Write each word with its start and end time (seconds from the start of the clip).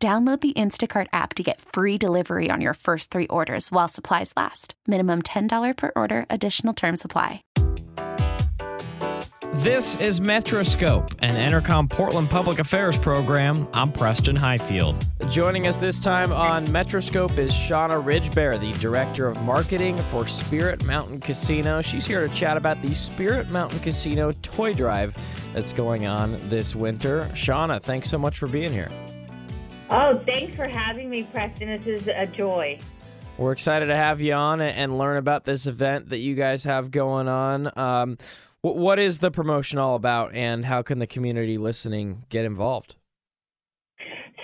Download 0.00 0.40
the 0.40 0.52
Instacart 0.52 1.08
app 1.12 1.34
to 1.34 1.42
get 1.42 1.60
free 1.60 1.98
delivery 1.98 2.50
on 2.52 2.60
your 2.60 2.74
first 2.74 3.10
three 3.10 3.26
orders 3.26 3.72
while 3.72 3.88
supplies 3.88 4.32
last. 4.36 4.74
Minimum 4.86 5.22
$10 5.22 5.76
per 5.76 5.90
order, 5.96 6.24
additional 6.30 6.72
term 6.72 6.96
supply. 6.96 7.42
This 9.54 9.96
is 9.96 10.20
Metroscope, 10.20 11.16
an 11.18 11.34
Entercom 11.34 11.90
Portland 11.90 12.30
public 12.30 12.60
affairs 12.60 12.96
program. 12.96 13.66
I'm 13.72 13.90
Preston 13.90 14.36
Highfield. 14.36 15.04
Joining 15.30 15.66
us 15.66 15.78
this 15.78 15.98
time 15.98 16.30
on 16.30 16.64
Metroscope 16.66 17.36
is 17.36 17.50
Shauna 17.50 18.00
Ridgebear, 18.00 18.60
the 18.60 18.72
Director 18.78 19.26
of 19.26 19.42
Marketing 19.42 19.96
for 20.12 20.28
Spirit 20.28 20.84
Mountain 20.84 21.18
Casino. 21.18 21.82
She's 21.82 22.06
here 22.06 22.24
to 22.24 22.32
chat 22.32 22.56
about 22.56 22.80
the 22.82 22.94
Spirit 22.94 23.50
Mountain 23.50 23.80
Casino 23.80 24.30
toy 24.42 24.74
drive 24.74 25.16
that's 25.54 25.72
going 25.72 26.06
on 26.06 26.38
this 26.48 26.76
winter. 26.76 27.28
Shauna, 27.32 27.82
thanks 27.82 28.08
so 28.08 28.16
much 28.16 28.38
for 28.38 28.46
being 28.46 28.72
here. 28.72 28.90
Oh, 29.90 30.22
thanks 30.26 30.54
for 30.54 30.68
having 30.68 31.08
me, 31.08 31.22
Preston. 31.22 31.82
This 31.82 32.02
is 32.02 32.08
a 32.08 32.26
joy. 32.26 32.78
We're 33.38 33.52
excited 33.52 33.86
to 33.86 33.96
have 33.96 34.20
you 34.20 34.34
on 34.34 34.60
and 34.60 34.98
learn 34.98 35.16
about 35.16 35.44
this 35.44 35.66
event 35.66 36.10
that 36.10 36.18
you 36.18 36.34
guys 36.34 36.64
have 36.64 36.90
going 36.90 37.26
on. 37.26 37.70
Um, 37.78 38.18
what 38.60 38.98
is 38.98 39.20
the 39.20 39.30
promotion 39.30 39.78
all 39.78 39.94
about, 39.94 40.34
and 40.34 40.66
how 40.66 40.82
can 40.82 40.98
the 40.98 41.06
community 41.06 41.56
listening 41.56 42.24
get 42.28 42.44
involved? 42.44 42.96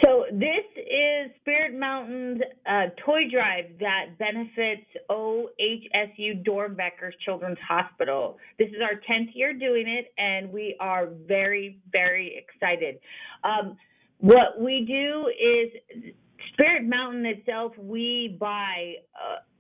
So, 0.03 0.25
this 0.33 0.65
is 0.77 1.31
Spirit 1.41 1.79
Mountain's 1.79 2.41
uh, 2.67 2.87
toy 3.05 3.29
drive 3.31 3.67
that 3.81 4.17
benefits 4.19 4.87
OHSU 5.11 6.43
Doernbecher's 6.43 7.15
Children's 7.23 7.59
Hospital. 7.69 8.39
This 8.59 8.69
is 8.69 8.77
our 8.83 8.95
10th 8.95 9.35
year 9.35 9.53
doing 9.53 9.87
it, 9.89 10.13
and 10.17 10.51
we 10.51 10.75
are 10.81 11.09
very, 11.27 11.81
very 11.93 12.43
excited. 12.49 12.99
Um, 13.43 13.77
what 14.19 14.61
we 14.61 14.85
do 14.87 15.29
is 15.29 16.13
Spirit 16.53 16.85
Mountain 16.85 17.27
itself, 17.27 17.73
we 17.79 18.37
buy 18.41 18.95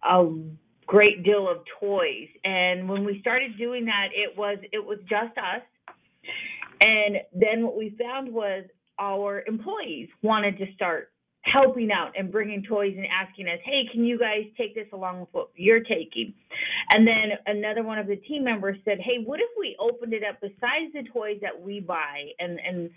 a, 0.05 0.08
a 0.08 0.42
great 0.86 1.24
deal 1.24 1.48
of 1.48 1.58
toys. 1.80 2.28
And 2.44 2.88
when 2.88 3.05
we 3.05 3.20
started 3.20 3.56
doing 3.58 3.84
that, 3.86 4.08
it 4.14 4.36
was 4.36 4.58
it 4.72 4.84
was 4.84 4.98
just 5.08 5.36
us. 5.38 5.62
And 6.80 7.16
then 7.33 7.64
what 7.64 7.77
we 7.77 7.96
found 7.98 8.33
was 8.33 8.64
our 8.98 9.42
employees 9.46 10.08
wanted 10.22 10.58
to 10.58 10.66
start 10.74 11.11
helping 11.44 11.92
out 11.92 12.12
and 12.16 12.33
bringing 12.33 12.62
toys 12.62 12.94
and 12.96 13.06
asking 13.06 13.46
us, 13.48 13.58
hey, 13.64 13.83
can 13.92 14.05
you 14.05 14.18
guys 14.18 14.44
take 14.56 14.74
this 14.74 14.86
along 14.92 15.20
with 15.20 15.28
what 15.33 15.48
you're 15.56 15.83
taking? 15.83 16.33
And 16.89 17.06
then 17.06 17.33
another 17.46 17.83
one 17.83 17.98
of 17.98 18.06
the 18.06 18.16
team 18.16 18.44
members 18.44 18.78
said, 18.84 18.98
hey, 19.00 19.22
what 19.24 19.41
if 19.41 19.50
we 19.58 19.77
opened 19.78 20.14
it 20.14 20.22
up 20.24 20.41
besides 20.41 20.92
the 20.94 21.02
toys 21.12 21.39
that 21.42 21.61
we 21.61 21.80
buy 21.80 22.30
and, 22.39 22.58
and 22.66 22.91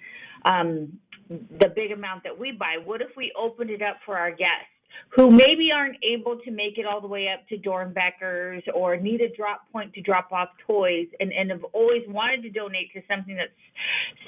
um, 0.46 0.94
the 1.30 1.74
big 1.76 1.92
amount 1.92 2.24
that 2.24 2.38
we 2.38 2.52
buy? 2.52 2.78
What 2.84 3.02
if 3.02 3.10
we 3.16 3.32
opened 3.38 3.70
it 3.70 3.82
up 3.82 3.98
for 4.06 4.18
our 4.18 4.32
guests? 4.32 4.72
Who 5.16 5.30
maybe 5.30 5.70
aren't 5.74 5.98
able 6.02 6.40
to 6.44 6.52
make 6.52 6.78
it 6.78 6.86
all 6.86 7.02
the 7.02 7.08
way 7.08 7.28
up 7.28 7.48
to 7.50 7.58
Doernbechers 7.58 8.64
or 8.74 8.96
need 8.98 9.22
a 9.22 9.36
drop 9.36 9.70
point 9.72 9.94
to 9.94 10.02
drop 10.02 10.32
off 10.32 10.50
toys 10.66 11.08
and, 11.20 11.32
and 11.32 11.52
have 11.52 11.64
always 11.74 12.04
wanted 12.08 12.42
to 12.44 12.50
donate 12.50 12.92
to 12.94 13.02
something 13.08 13.36
that's 13.36 13.52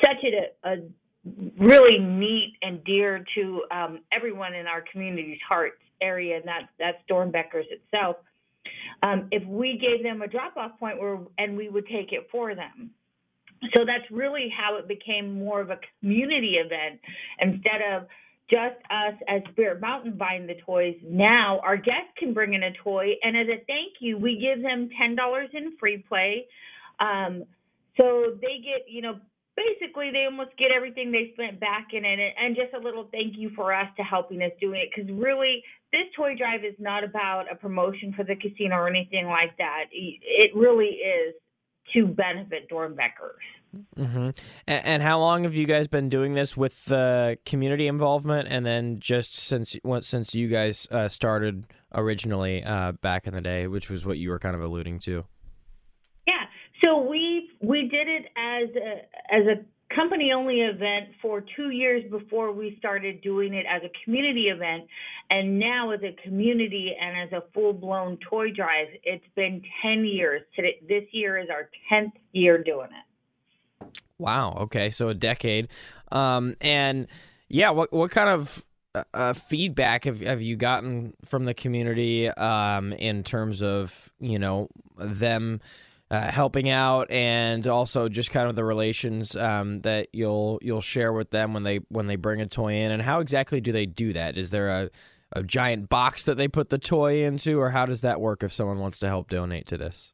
such 0.01 0.23
a, 0.23 0.69
a 0.69 0.75
really 1.57 1.97
neat 1.97 2.53
and 2.61 2.83
dear 2.83 3.23
to 3.35 3.63
um, 3.71 3.99
everyone 4.11 4.53
in 4.53 4.67
our 4.67 4.83
community's 4.91 5.39
heart 5.47 5.73
area, 6.01 6.37
and 6.37 6.45
that, 6.45 6.69
that's 6.77 6.97
Doernbechers 7.09 7.65
itself. 7.71 8.17
Um, 9.01 9.27
if 9.31 9.45
we 9.47 9.77
gave 9.77 10.03
them 10.03 10.21
a 10.21 10.27
drop 10.27 10.57
off 10.57 10.77
point 10.79 10.99
where, 10.99 11.19
and 11.37 11.55
we 11.55 11.69
would 11.69 11.87
take 11.87 12.11
it 12.11 12.27
for 12.31 12.53
them. 12.53 12.91
So 13.73 13.85
that's 13.85 14.09
really 14.11 14.51
how 14.55 14.77
it 14.77 14.87
became 14.87 15.37
more 15.37 15.61
of 15.61 15.69
a 15.69 15.79
community 15.99 16.55
event 16.55 16.99
instead 17.39 17.81
of 17.93 18.07
just 18.49 18.77
us 18.89 19.13
as 19.27 19.41
Spirit 19.51 19.79
Mountain 19.79 20.17
buying 20.17 20.47
the 20.47 20.55
toys. 20.65 20.95
Now 21.03 21.59
our 21.63 21.77
guests 21.77 22.11
can 22.17 22.33
bring 22.33 22.53
in 22.53 22.63
a 22.63 22.71
toy, 22.83 23.13
and 23.23 23.37
as 23.37 23.47
a 23.47 23.63
thank 23.67 23.99
you, 23.99 24.17
we 24.17 24.37
give 24.39 24.63
them 24.63 24.89
ten 24.99 25.15
dollars 25.15 25.49
in 25.53 25.77
free 25.79 26.03
play. 26.07 26.45
Um, 26.99 27.43
so 27.97 28.33
they 28.41 28.63
get, 28.63 28.87
you 28.87 29.01
know, 29.01 29.19
basically 29.59 30.09
they 30.11 30.25
almost 30.25 30.55
get 30.57 30.71
everything 30.71 31.11
they 31.11 31.31
spent 31.33 31.59
back 31.59 31.89
in 31.91 32.05
it 32.05 32.33
and 32.39 32.55
just 32.55 32.73
a 32.73 32.79
little 32.79 33.09
thank 33.11 33.35
you 33.37 33.51
for 33.55 33.73
us 33.73 33.87
to 33.97 34.03
helping 34.03 34.41
us 34.41 34.51
doing 34.61 34.81
it 34.81 34.89
because 34.93 35.09
really 35.11 35.61
this 35.91 36.07
toy 36.15 36.35
drive 36.37 36.63
is 36.63 36.75
not 36.79 37.03
about 37.03 37.45
a 37.51 37.55
promotion 37.55 38.13
for 38.15 38.23
the 38.23 38.35
casino 38.35 38.75
or 38.75 38.87
anything 38.87 39.25
like 39.25 39.55
that 39.57 39.85
it 39.91 40.51
really 40.55 41.03
is 41.03 41.33
to 41.93 42.07
benefit 42.07 42.69
Doernbechers. 42.69 43.39
Mm-hmm. 43.97 44.29
And, 44.67 44.85
and, 44.85 45.03
how 45.03 45.19
long 45.19 45.43
have 45.43 45.53
you 45.53 45.67
guys 45.67 45.87
been 45.87 46.09
doing 46.09 46.33
this 46.33 46.57
with 46.57 46.85
the 46.85 46.97
uh, 46.97 47.35
community 47.45 47.87
involvement, 47.87 48.47
and 48.49 48.65
then 48.65 48.99
just 48.99 49.35
since 49.35 49.75
since 50.01 50.33
you 50.33 50.47
guys 50.47 50.87
uh, 50.89 51.07
started 51.07 51.67
originally 51.93 52.63
uh, 52.63 52.93
back 52.93 53.27
in 53.27 53.35
the 53.35 53.41
day, 53.41 53.67
which 53.67 53.89
was 53.89 54.07
what 54.07 54.17
you 54.17 54.29
were 54.29 54.39
kind 54.39 54.55
of 54.55 54.61
alluding 54.63 54.99
to? 55.01 55.23
Yeah, 56.25 56.45
so 56.83 57.07
we 57.07 57.51
we 57.61 57.87
did 57.89 58.07
it 58.07 58.25
as 58.35 58.69
a, 58.75 59.35
as 59.35 59.45
a 59.45 59.78
company 59.93 60.31
only 60.31 60.61
event 60.61 61.09
for 61.21 61.43
two 61.55 61.69
years 61.69 62.03
before 62.09 62.51
we 62.51 62.75
started 62.79 63.21
doing 63.21 63.53
it 63.53 63.65
as 63.69 63.81
a 63.83 63.89
community 64.03 64.47
event, 64.47 64.87
and 65.29 65.59
now 65.59 65.91
as 65.91 66.01
a 66.03 66.15
community 66.23 66.95
and 66.99 67.17
as 67.17 67.31
a 67.33 67.43
full 67.53 67.73
blown 67.73 68.17
toy 68.29 68.51
drive. 68.51 68.87
It's 69.03 69.25
been 69.35 69.61
ten 69.81 70.05
years. 70.05 70.41
Today, 70.55 70.79
this 70.87 71.03
year 71.11 71.37
is 71.37 71.49
our 71.49 71.69
tenth 71.89 72.13
year 72.31 72.61
doing 72.63 72.89
it. 72.91 73.91
Wow. 74.17 74.53
Okay, 74.61 74.89
so 74.89 75.09
a 75.09 75.13
decade, 75.13 75.69
um, 76.11 76.55
and 76.61 77.07
yeah, 77.47 77.71
what 77.71 77.91
what 77.91 78.11
kind 78.11 78.29
of 78.29 78.63
uh, 78.95 79.03
uh 79.13 79.33
feedback 79.33 80.05
have, 80.05 80.21
have 80.21 80.41
you 80.41 80.55
gotten 80.55 81.13
from 81.25 81.45
the 81.45 81.53
community 81.53 82.27
um, 82.27 82.93
in 82.93 83.23
terms 83.23 83.61
of 83.61 84.11
you 84.19 84.37
know 84.37 84.69
them 84.97 85.61
uh, 86.11 86.31
helping 86.31 86.69
out 86.69 87.11
and 87.11 87.67
also 87.67 88.09
just 88.09 88.31
kind 88.31 88.49
of 88.49 88.55
the 88.55 88.63
relations 88.65 89.35
um, 89.35 89.81
that 89.81 90.07
you'll 90.11 90.59
you'll 90.61 90.81
share 90.81 91.13
with 91.13 91.29
them 91.29 91.53
when 91.53 91.63
they 91.63 91.79
when 91.89 92.07
they 92.07 92.15
bring 92.15 92.41
a 92.41 92.47
toy 92.47 92.75
in. 92.75 92.91
And 92.91 93.01
how 93.01 93.19
exactly 93.19 93.61
do 93.61 93.71
they 93.71 93.85
do 93.85 94.13
that? 94.13 94.37
Is 94.37 94.49
there 94.49 94.69
a, 94.69 94.89
a 95.33 95.43
giant 95.43 95.89
box 95.89 96.23
that 96.23 96.37
they 96.37 96.47
put 96.47 96.69
the 96.69 96.79
toy 96.79 97.23
into 97.23 97.59
or 97.59 97.69
how 97.69 97.85
does 97.85 98.01
that 98.01 98.19
work 98.19 98.43
if 98.43 98.51
someone 98.51 98.79
wants 98.79 98.99
to 98.99 99.07
help 99.07 99.29
donate 99.29 99.67
to 99.67 99.77
this 99.77 100.13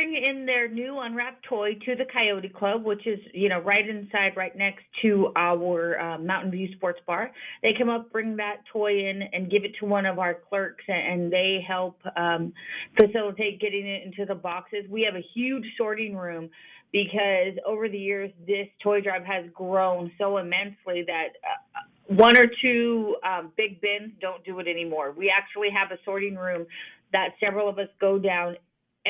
bring 0.00 0.16
in 0.16 0.46
their 0.46 0.66
new 0.66 0.98
unwrapped 0.98 1.44
toy 1.46 1.74
to 1.84 1.94
the 1.94 2.06
Coyote 2.10 2.48
Club, 2.48 2.84
which 2.84 3.06
is 3.06 3.18
you 3.34 3.50
know 3.50 3.60
right 3.60 3.86
inside, 3.86 4.32
right 4.34 4.56
next 4.56 4.82
to 5.02 5.30
our 5.36 6.00
uh, 6.00 6.18
Mountain 6.18 6.52
View 6.52 6.68
Sports 6.76 7.00
Bar. 7.06 7.30
They 7.62 7.74
come 7.78 7.90
up, 7.90 8.10
bring 8.10 8.34
that 8.36 8.62
toy 8.72 9.10
in, 9.10 9.22
and 9.34 9.50
give 9.50 9.64
it 9.64 9.72
to 9.80 9.84
one 9.84 10.06
of 10.06 10.18
our 10.18 10.38
clerks, 10.48 10.84
and 10.88 11.30
they 11.30 11.62
help 11.66 11.98
um, 12.16 12.54
facilitate 12.96 13.60
getting 13.60 13.86
it 13.86 14.02
into 14.06 14.24
the 14.24 14.34
boxes. 14.34 14.86
We 14.88 15.02
have 15.02 15.16
a 15.16 15.24
huge 15.34 15.64
sorting 15.76 16.16
room 16.16 16.48
because 16.92 17.58
over 17.66 17.86
the 17.86 17.98
years, 17.98 18.30
this 18.46 18.68
toy 18.82 19.02
drive 19.02 19.26
has 19.26 19.44
grown 19.52 20.10
so 20.18 20.38
immensely 20.38 21.04
that. 21.06 21.28
Uh, 21.44 21.80
one 22.06 22.36
or 22.36 22.48
two 22.60 23.14
um, 23.24 23.52
big 23.56 23.80
bins 23.80 24.10
don't 24.20 24.44
do 24.44 24.58
it 24.58 24.66
anymore. 24.66 25.14
We 25.16 25.30
actually 25.30 25.68
have 25.70 25.92
a 25.92 25.98
sorting 26.04 26.34
room 26.34 26.66
that 27.12 27.28
several 27.38 27.68
of 27.68 27.78
us 27.78 27.86
go 28.00 28.18
down 28.18 28.56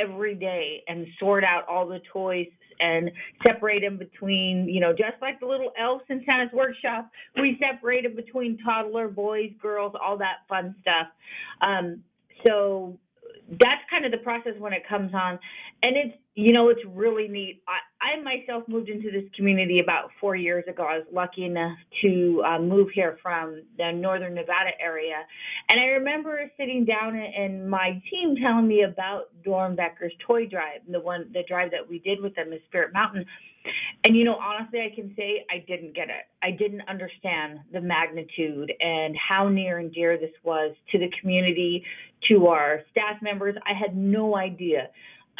every 0.00 0.34
day 0.34 0.82
and 0.88 1.06
sort 1.18 1.44
out 1.44 1.66
all 1.68 1.86
the 1.86 2.00
toys 2.12 2.46
and 2.80 3.10
separate 3.46 3.82
them 3.82 3.98
between, 3.98 4.66
you 4.68 4.80
know, 4.80 4.92
just 4.92 5.20
like 5.20 5.38
the 5.40 5.46
little 5.46 5.72
elves 5.78 6.04
in 6.08 6.22
Santa's 6.24 6.52
workshop, 6.52 7.10
we 7.36 7.60
separate 7.60 8.04
them 8.04 8.16
between 8.16 8.58
toddler, 8.64 9.08
boys, 9.08 9.50
girls, 9.60 9.92
all 10.02 10.16
that 10.18 10.38
fun 10.48 10.74
stuff. 10.80 11.08
Um, 11.60 12.02
so 12.46 12.98
that's 13.50 13.82
kind 13.90 14.04
of 14.04 14.12
the 14.12 14.18
process 14.18 14.52
when 14.58 14.72
it 14.72 14.82
comes 14.88 15.12
on. 15.14 15.38
And 15.82 15.96
it's 15.96 16.16
you 16.34 16.52
know 16.52 16.68
it's 16.68 16.80
really 16.86 17.28
neat. 17.28 17.62
I, 17.66 17.78
I 18.04 18.22
myself 18.22 18.64
moved 18.68 18.88
into 18.88 19.10
this 19.10 19.24
community 19.36 19.80
about 19.80 20.10
four 20.20 20.36
years 20.36 20.64
ago. 20.68 20.84
I 20.84 20.98
was 20.98 21.06
lucky 21.12 21.44
enough 21.44 21.76
to 22.02 22.42
uh, 22.46 22.58
move 22.58 22.88
here 22.94 23.18
from 23.22 23.62
the 23.78 23.92
northern 23.92 24.34
Nevada 24.34 24.70
area, 24.80 25.16
and 25.68 25.80
I 25.80 25.84
remember 25.84 26.50
sitting 26.56 26.84
down 26.84 27.16
and 27.16 27.68
my 27.68 28.02
team 28.10 28.36
telling 28.42 28.68
me 28.68 28.82
about 28.82 29.28
Doernbecher's 29.44 30.12
toy 30.26 30.46
drive, 30.46 30.80
the 30.88 31.00
one 31.00 31.30
the 31.32 31.42
drive 31.48 31.70
that 31.72 31.88
we 31.88 31.98
did 31.98 32.20
with 32.22 32.34
them 32.34 32.52
is 32.52 32.60
Spirit 32.68 32.92
Mountain. 32.92 33.24
And 34.04 34.16
you 34.16 34.24
know, 34.24 34.36
honestly, 34.36 34.80
I 34.80 34.94
can 34.94 35.12
say 35.16 35.44
I 35.50 35.64
didn't 35.66 35.94
get 35.94 36.08
it. 36.08 36.24
I 36.42 36.50
didn't 36.50 36.82
understand 36.88 37.60
the 37.72 37.80
magnitude 37.80 38.72
and 38.80 39.14
how 39.16 39.48
near 39.48 39.78
and 39.78 39.92
dear 39.92 40.18
this 40.18 40.30
was 40.42 40.74
to 40.92 40.98
the 40.98 41.10
community, 41.20 41.84
to 42.28 42.46
our 42.46 42.80
staff 42.90 43.20
members. 43.20 43.56
I 43.66 43.78
had 43.78 43.96
no 43.96 44.36
idea 44.36 44.88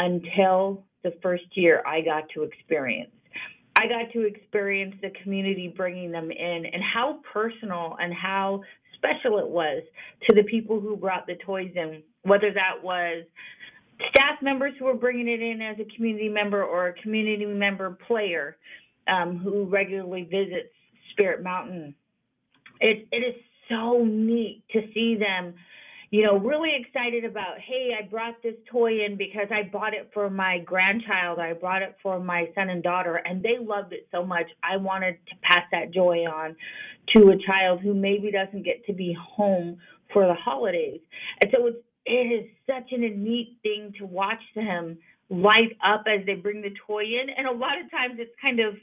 until 0.00 0.84
the 1.04 1.12
first 1.22 1.44
year 1.52 1.82
I 1.86 2.00
got 2.00 2.24
to 2.34 2.42
experience. 2.42 3.10
I 3.76 3.86
got 3.86 4.12
to 4.12 4.26
experience 4.26 4.94
the 5.00 5.10
community 5.22 5.72
bringing 5.74 6.10
them 6.10 6.30
in 6.30 6.64
and 6.72 6.82
how 6.82 7.20
personal 7.32 7.96
and 8.00 8.12
how 8.12 8.62
special 8.96 9.38
it 9.38 9.48
was 9.48 9.82
to 10.26 10.34
the 10.34 10.42
people 10.44 10.80
who 10.80 10.96
brought 10.96 11.26
the 11.26 11.36
toys 11.46 11.70
in, 11.74 12.02
whether 12.22 12.52
that 12.52 12.82
was 12.82 13.24
staff 14.10 14.42
members 14.42 14.72
who 14.78 14.86
were 14.86 14.94
bringing 14.94 15.28
it 15.28 15.40
in 15.40 15.60
as 15.60 15.76
a 15.78 15.96
community 15.96 16.28
member 16.28 16.64
or 16.64 16.88
a 16.88 16.94
community 16.94 17.44
member 17.44 17.98
player 18.06 18.56
um, 19.06 19.36
who 19.36 19.64
regularly 19.66 20.22
visits 20.22 20.72
Spirit 21.12 21.42
Mountain. 21.42 21.94
It, 22.80 23.06
it 23.12 23.18
is 23.18 23.34
so 23.68 24.04
neat 24.04 24.62
to 24.72 24.80
see 24.94 25.16
them 25.16 25.54
you 26.10 26.24
know, 26.24 26.38
really 26.38 26.70
excited 26.74 27.24
about, 27.24 27.58
hey, 27.58 27.90
I 27.96 28.06
brought 28.08 28.42
this 28.42 28.56
toy 28.70 29.04
in 29.04 29.16
because 29.16 29.46
I 29.50 29.68
bought 29.70 29.94
it 29.94 30.10
for 30.12 30.28
my 30.28 30.58
grandchild. 30.58 31.38
I 31.38 31.52
brought 31.52 31.82
it 31.82 31.96
for 32.02 32.18
my 32.18 32.48
son 32.54 32.68
and 32.68 32.82
daughter, 32.82 33.16
and 33.16 33.42
they 33.42 33.58
loved 33.60 33.92
it 33.92 34.08
so 34.10 34.24
much. 34.24 34.46
I 34.64 34.76
wanted 34.76 35.18
to 35.28 35.36
pass 35.42 35.62
that 35.70 35.92
joy 35.92 36.24
on 36.26 36.56
to 37.14 37.30
a 37.30 37.38
child 37.46 37.80
who 37.80 37.94
maybe 37.94 38.32
doesn't 38.32 38.64
get 38.64 38.84
to 38.86 38.92
be 38.92 39.16
home 39.20 39.78
for 40.12 40.26
the 40.26 40.34
holidays. 40.34 41.00
And 41.40 41.50
so 41.54 41.66
it's, 41.66 41.78
it 42.06 42.44
is 42.44 42.50
such 42.66 42.90
a 42.90 42.98
neat 42.98 43.58
thing 43.62 43.92
to 44.00 44.06
watch 44.06 44.42
them 44.56 44.98
light 45.28 45.76
up 45.84 46.04
as 46.08 46.26
they 46.26 46.34
bring 46.34 46.60
the 46.60 46.74
toy 46.88 47.04
in. 47.04 47.26
And 47.36 47.46
a 47.46 47.52
lot 47.52 47.80
of 47.80 47.88
times 47.88 48.14
it's 48.18 48.34
kind 48.42 48.58
of 48.58 48.74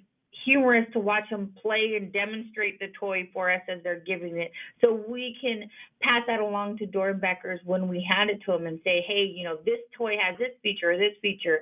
humorous 0.47 0.85
to 0.93 0.99
watch 0.99 1.29
them 1.29 1.53
play 1.61 1.97
and 1.99 2.13
demonstrate 2.13 2.79
the 2.79 2.87
toy 2.97 3.29
for 3.33 3.51
us 3.51 3.61
as 3.67 3.83
they're 3.83 3.99
giving 3.99 4.37
it. 4.37 4.49
So 4.79 5.03
we 5.07 5.35
can 5.41 5.69
pass 6.01 6.21
that 6.27 6.39
along 6.39 6.77
to 6.77 6.87
Doernbechers 6.87 7.65
when 7.65 7.89
we 7.89 8.07
hand 8.09 8.29
it 8.29 8.39
to 8.45 8.53
them 8.53 8.65
and 8.65 8.79
say, 8.85 9.03
hey, 9.05 9.29
you 9.35 9.43
know, 9.43 9.57
this 9.65 9.79
toy 9.97 10.15
has 10.23 10.37
this 10.39 10.51
feature 10.63 10.91
or 10.91 10.97
this 10.97 11.13
feature. 11.21 11.59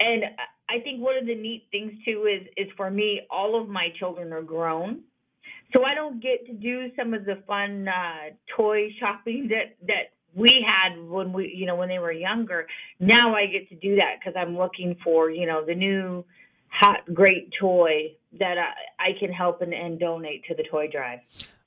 And 0.00 0.24
I 0.68 0.80
think 0.80 1.00
one 1.00 1.16
of 1.16 1.26
the 1.26 1.34
neat 1.34 1.68
things 1.70 1.92
too 2.04 2.26
is 2.28 2.48
is 2.56 2.72
for 2.76 2.90
me, 2.90 3.20
all 3.30 3.60
of 3.60 3.68
my 3.68 3.88
children 4.00 4.32
are 4.32 4.42
grown. 4.42 5.02
So 5.72 5.84
I 5.84 5.94
don't 5.94 6.20
get 6.20 6.44
to 6.46 6.52
do 6.52 6.90
some 6.98 7.14
of 7.14 7.24
the 7.24 7.42
fun 7.46 7.86
uh, 7.86 8.34
toy 8.56 8.88
shopping 8.98 9.48
that 9.50 9.76
that 9.86 10.10
we 10.34 10.66
had 10.66 11.00
when 11.08 11.32
we 11.32 11.52
you 11.54 11.66
know 11.66 11.76
when 11.76 11.88
they 11.88 12.00
were 12.00 12.10
younger. 12.12 12.66
Now 12.98 13.34
I 13.36 13.46
get 13.46 13.68
to 13.68 13.76
do 13.76 13.94
that 13.96 14.16
because 14.18 14.34
I'm 14.36 14.58
looking 14.58 14.96
for 15.04 15.30
you 15.30 15.46
know 15.46 15.64
the 15.64 15.74
new 15.74 16.24
hot, 16.82 17.00
great 17.14 17.52
toy 17.58 18.14
that 18.38 18.56
I, 18.58 19.10
I 19.10 19.18
can 19.18 19.32
help 19.32 19.62
and, 19.62 19.72
and 19.72 19.98
donate 19.98 20.44
to 20.46 20.54
the 20.54 20.64
toy 20.64 20.88
drive. 20.90 21.20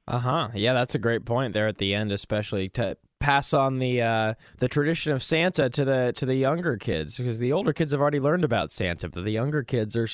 Uh 0.08 0.20
huh. 0.20 0.50
Yeah, 0.54 0.74
that's 0.74 0.94
a 0.94 1.00
great 1.00 1.26
point 1.26 1.54
there 1.54 1.68
at 1.68 1.78
the 1.78 1.94
end, 1.94 2.12
especially 2.12 2.70
to 2.70 2.98
pass 3.26 3.54
on 3.54 3.80
the 3.80 4.04
uh, 4.04 4.36
the 4.60 4.68
tradition 4.68 5.12
of 5.12 5.24
Santa 5.24 5.68
to 5.68 5.84
the 5.84 6.14
to 6.16 6.28
the 6.28 6.36
younger 6.36 6.78
kids 6.78 7.18
because 7.18 7.40
the 7.40 7.54
older 7.54 7.74
kids 7.74 7.92
have 7.92 8.00
already 8.00 8.20
learned 8.20 8.44
about 8.44 8.70
Santa, 8.72 9.10
but 9.10 9.24
the 9.24 9.32
younger 9.32 9.64
kids 9.64 9.96
are 9.96 10.08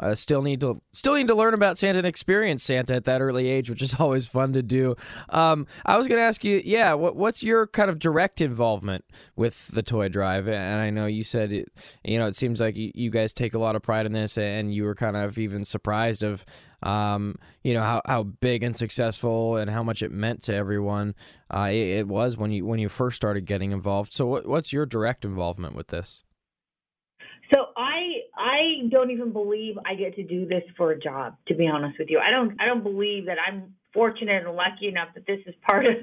uh, 0.00 0.14
still 0.14 0.42
need 0.42 0.60
to 0.60 0.82
still 0.92 1.14
need 1.14 1.28
to 1.28 1.34
learn 1.34 1.54
about 1.54 1.78
Santa 1.78 1.96
and 1.96 2.06
experience 2.06 2.62
Santa 2.62 2.94
at 2.94 3.06
that 3.06 3.22
early 3.22 3.48
age, 3.48 3.70
which 3.70 3.80
is 3.80 3.94
always 3.98 4.26
fun 4.26 4.52
to 4.52 4.62
do. 4.62 4.94
Um, 5.30 5.66
I 5.86 5.96
was 5.96 6.08
going 6.08 6.18
to 6.18 6.24
ask 6.24 6.44
you, 6.44 6.60
yeah, 6.62 6.92
what, 6.92 7.16
what's 7.16 7.42
your 7.42 7.66
kind 7.68 7.88
of 7.88 7.98
direct 7.98 8.42
involvement 8.42 9.06
with 9.34 9.68
the 9.68 9.82
toy 9.82 10.10
drive? 10.10 10.46
And 10.46 10.78
I 10.78 10.90
know 10.90 11.06
you 11.06 11.24
said, 11.24 11.50
it, 11.52 11.72
you 12.04 12.18
know, 12.18 12.26
it 12.26 12.36
seems 12.36 12.60
like 12.60 12.76
you, 12.76 12.92
you 12.94 13.08
guys 13.08 13.32
take 13.32 13.54
a 13.54 13.58
lot 13.58 13.76
of 13.76 13.82
pride 13.82 14.04
in 14.04 14.12
this, 14.12 14.36
and 14.36 14.74
you 14.74 14.84
were 14.84 14.94
kind 14.94 15.16
of 15.16 15.38
even 15.38 15.64
surprised 15.64 16.22
of 16.22 16.44
um, 16.82 17.36
you 17.64 17.74
know 17.74 17.80
how, 17.80 18.02
how 18.06 18.22
big 18.22 18.62
and 18.62 18.76
successful 18.76 19.56
and 19.56 19.70
how 19.70 19.82
much 19.82 20.02
it 20.02 20.12
meant 20.12 20.42
to 20.44 20.54
everyone 20.54 21.14
uh, 21.50 21.68
it, 21.70 21.88
it, 21.88 22.08
was 22.08 22.36
when 22.36 22.52
you 22.52 22.57
when 22.62 22.78
you 22.78 22.88
first 22.88 23.16
started 23.16 23.46
getting 23.46 23.72
involved. 23.72 24.12
So 24.12 24.26
what, 24.26 24.46
what's 24.46 24.72
your 24.72 24.86
direct 24.86 25.24
involvement 25.24 25.74
with 25.74 25.88
this? 25.88 26.24
So 27.50 27.66
I 27.76 28.22
I 28.36 28.88
don't 28.90 29.10
even 29.10 29.32
believe 29.32 29.76
I 29.86 29.94
get 29.94 30.14
to 30.16 30.22
do 30.22 30.46
this 30.46 30.62
for 30.76 30.92
a 30.92 30.98
job. 31.00 31.36
To 31.48 31.54
be 31.54 31.66
honest 31.66 31.98
with 31.98 32.10
you, 32.10 32.18
I 32.18 32.30
don't 32.30 32.60
I 32.60 32.66
don't 32.66 32.82
believe 32.82 33.26
that 33.26 33.38
I'm 33.38 33.74
fortunate 33.94 34.46
and 34.46 34.54
lucky 34.54 34.88
enough 34.88 35.08
that 35.14 35.26
this 35.26 35.40
is 35.46 35.54
part 35.66 35.86
of 35.86 35.94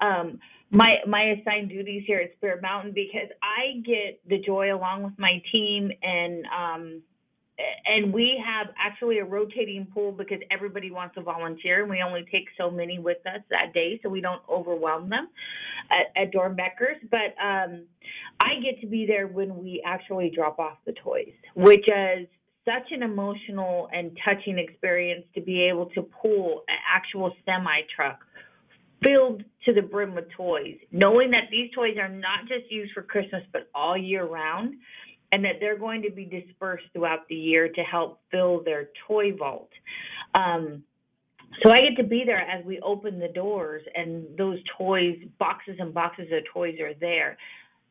um, 0.00 0.38
my 0.70 0.96
my 1.06 1.36
assigned 1.38 1.68
duties 1.68 2.04
here 2.06 2.18
at 2.18 2.32
Spirit 2.36 2.62
Mountain 2.62 2.92
because 2.94 3.28
I 3.42 3.80
get 3.80 4.20
the 4.26 4.38
joy 4.38 4.74
along 4.74 5.02
with 5.02 5.18
my 5.18 5.42
team 5.52 5.90
and 6.02 6.44
um, 6.46 7.02
and 7.86 8.12
we 8.12 8.42
have 8.44 8.68
actually 8.78 9.18
a 9.18 9.24
rotating 9.24 9.86
pool 9.92 10.12
because 10.12 10.38
everybody 10.50 10.90
wants 10.90 11.14
to 11.14 11.22
volunteer 11.22 11.82
and 11.82 11.90
we 11.90 12.02
only 12.06 12.24
take 12.30 12.46
so 12.58 12.70
many 12.70 12.98
with 12.98 13.18
us 13.26 13.40
that 13.50 13.72
day 13.74 13.98
so 14.02 14.08
we 14.08 14.20
don't 14.20 14.42
overwhelm 14.48 15.08
them 15.08 15.28
at, 15.90 16.22
at 16.22 16.32
Doernbecher's. 16.32 17.02
But 17.10 17.34
um, 17.42 17.84
I 18.38 18.60
get 18.62 18.80
to 18.80 18.86
be 18.86 19.06
there 19.06 19.26
when 19.26 19.58
we 19.58 19.82
actually 19.84 20.30
drop 20.34 20.58
off 20.58 20.78
the 20.86 20.92
toys, 21.02 21.32
which 21.54 21.86
is 21.88 22.26
such 22.64 22.92
an 22.92 23.02
emotional 23.02 23.88
and 23.92 24.16
touching 24.24 24.58
experience 24.58 25.24
to 25.34 25.40
be 25.40 25.62
able 25.62 25.86
to 25.86 26.02
pull 26.02 26.62
an 26.68 26.76
actual 26.94 27.32
semi 27.44 27.80
truck 27.94 28.20
filled 29.02 29.42
to 29.64 29.72
the 29.72 29.80
brim 29.80 30.14
with 30.14 30.26
toys, 30.36 30.76
knowing 30.92 31.30
that 31.30 31.44
these 31.50 31.70
toys 31.74 31.96
are 31.98 32.08
not 32.08 32.40
just 32.40 32.70
used 32.70 32.92
for 32.92 33.02
Christmas 33.02 33.42
but 33.50 33.68
all 33.74 33.96
year 33.96 34.26
round 34.26 34.74
and 35.32 35.44
that 35.44 35.56
they're 35.60 35.78
going 35.78 36.02
to 36.02 36.10
be 36.10 36.24
dispersed 36.24 36.84
throughout 36.92 37.28
the 37.28 37.34
year 37.34 37.68
to 37.68 37.82
help 37.82 38.20
fill 38.30 38.62
their 38.64 38.88
toy 39.06 39.34
vault. 39.36 39.70
Um, 40.34 40.82
so 41.62 41.70
I 41.70 41.80
get 41.82 41.96
to 41.96 42.04
be 42.04 42.24
there 42.24 42.40
as 42.40 42.64
we 42.64 42.80
open 42.80 43.18
the 43.18 43.28
doors 43.28 43.82
and 43.94 44.24
those 44.38 44.58
toys, 44.78 45.18
boxes 45.38 45.76
and 45.78 45.92
boxes 45.92 46.28
of 46.32 46.44
toys 46.52 46.78
are 46.80 46.94
there. 46.94 47.36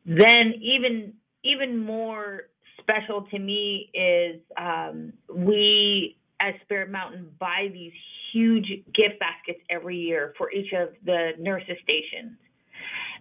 Then 0.06 0.54
even 0.60 1.12
even 1.42 1.78
more 1.78 2.48
special 2.78 3.22
to 3.30 3.38
me 3.38 3.90
is 3.94 4.40
um, 4.58 5.12
we 5.34 6.16
as 6.40 6.54
Spirit 6.62 6.90
Mountain 6.90 7.30
buy 7.38 7.70
these 7.72 7.92
huge 8.32 8.66
gift 8.94 9.18
baskets 9.20 9.60
every 9.68 9.96
year 9.96 10.34
for 10.38 10.50
each 10.52 10.72
of 10.72 10.90
the 11.04 11.32
nurses 11.38 11.76
stations. 11.82 12.36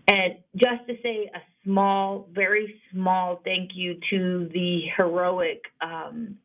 And 0.08 0.38
just 0.56 0.88
to 0.88 0.96
say 1.04 1.30
a 1.34 1.40
small, 1.64 2.28
very 2.34 2.82
small 2.92 3.42
thank 3.44 3.72
you 3.74 3.96
to 4.10 4.50
the 4.54 4.82
heroic 4.96 5.62
um, 5.82 6.38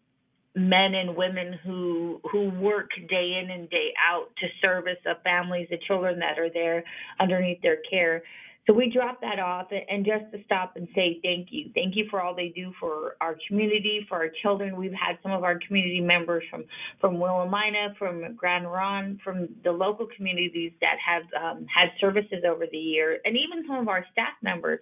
men 0.57 0.95
and 0.95 1.17
women 1.17 1.59
who 1.65 2.21
who 2.31 2.51
work 2.51 2.91
day 3.09 3.41
in 3.43 3.51
and 3.51 3.69
day 3.71 3.93
out 4.09 4.29
to 4.39 4.47
service 4.63 4.99
the 5.05 5.15
families, 5.25 5.67
the 5.71 5.79
children 5.87 6.21
that 6.21 6.39
are 6.39 6.51
there 6.51 6.85
underneath 7.21 7.61
their 7.63 7.79
care. 7.91 8.23
So 8.67 8.73
we 8.73 8.91
drop 8.91 9.21
that 9.21 9.39
off 9.39 9.67
and 9.71 10.07
just 10.07 10.33
to 10.33 10.43
stop 10.45 10.77
and 10.77 10.89
say 10.95 11.21
thank 11.23 11.49
you. 11.51 11.71
Thank 11.75 11.97
you 11.97 12.07
for 12.11 12.23
all 12.23 12.35
they 12.35 12.49
do 12.49 12.73
for 12.81 13.17
our 13.21 13.37
community, 13.47 14.07
for 14.09 14.17
our 14.17 14.31
children. 14.43 14.77
We've 14.77 14.93
had 14.93 15.19
some 15.23 15.33
of 15.33 15.45
our 15.45 15.59
community 15.67 16.01
members 16.01 16.45
from, 16.51 16.65
from 17.01 17.17
Willamina, 17.17 17.97
from 17.99 18.35
Grand 18.37 18.71
Ronde, 18.71 19.21
from 19.23 19.49
the 19.65 19.73
local 19.73 20.07
communities 20.17 20.73
that 20.81 20.97
have 21.05 21.25
um, 21.39 21.67
had 21.67 21.89
services 22.01 22.43
over 22.49 22.65
the 22.71 22.79
year. 22.79 23.19
And 23.27 23.37
even 23.37 23.67
some 23.67 23.77
of 23.77 23.89
our 23.89 24.05
staff 24.13 24.33
members 24.43 24.81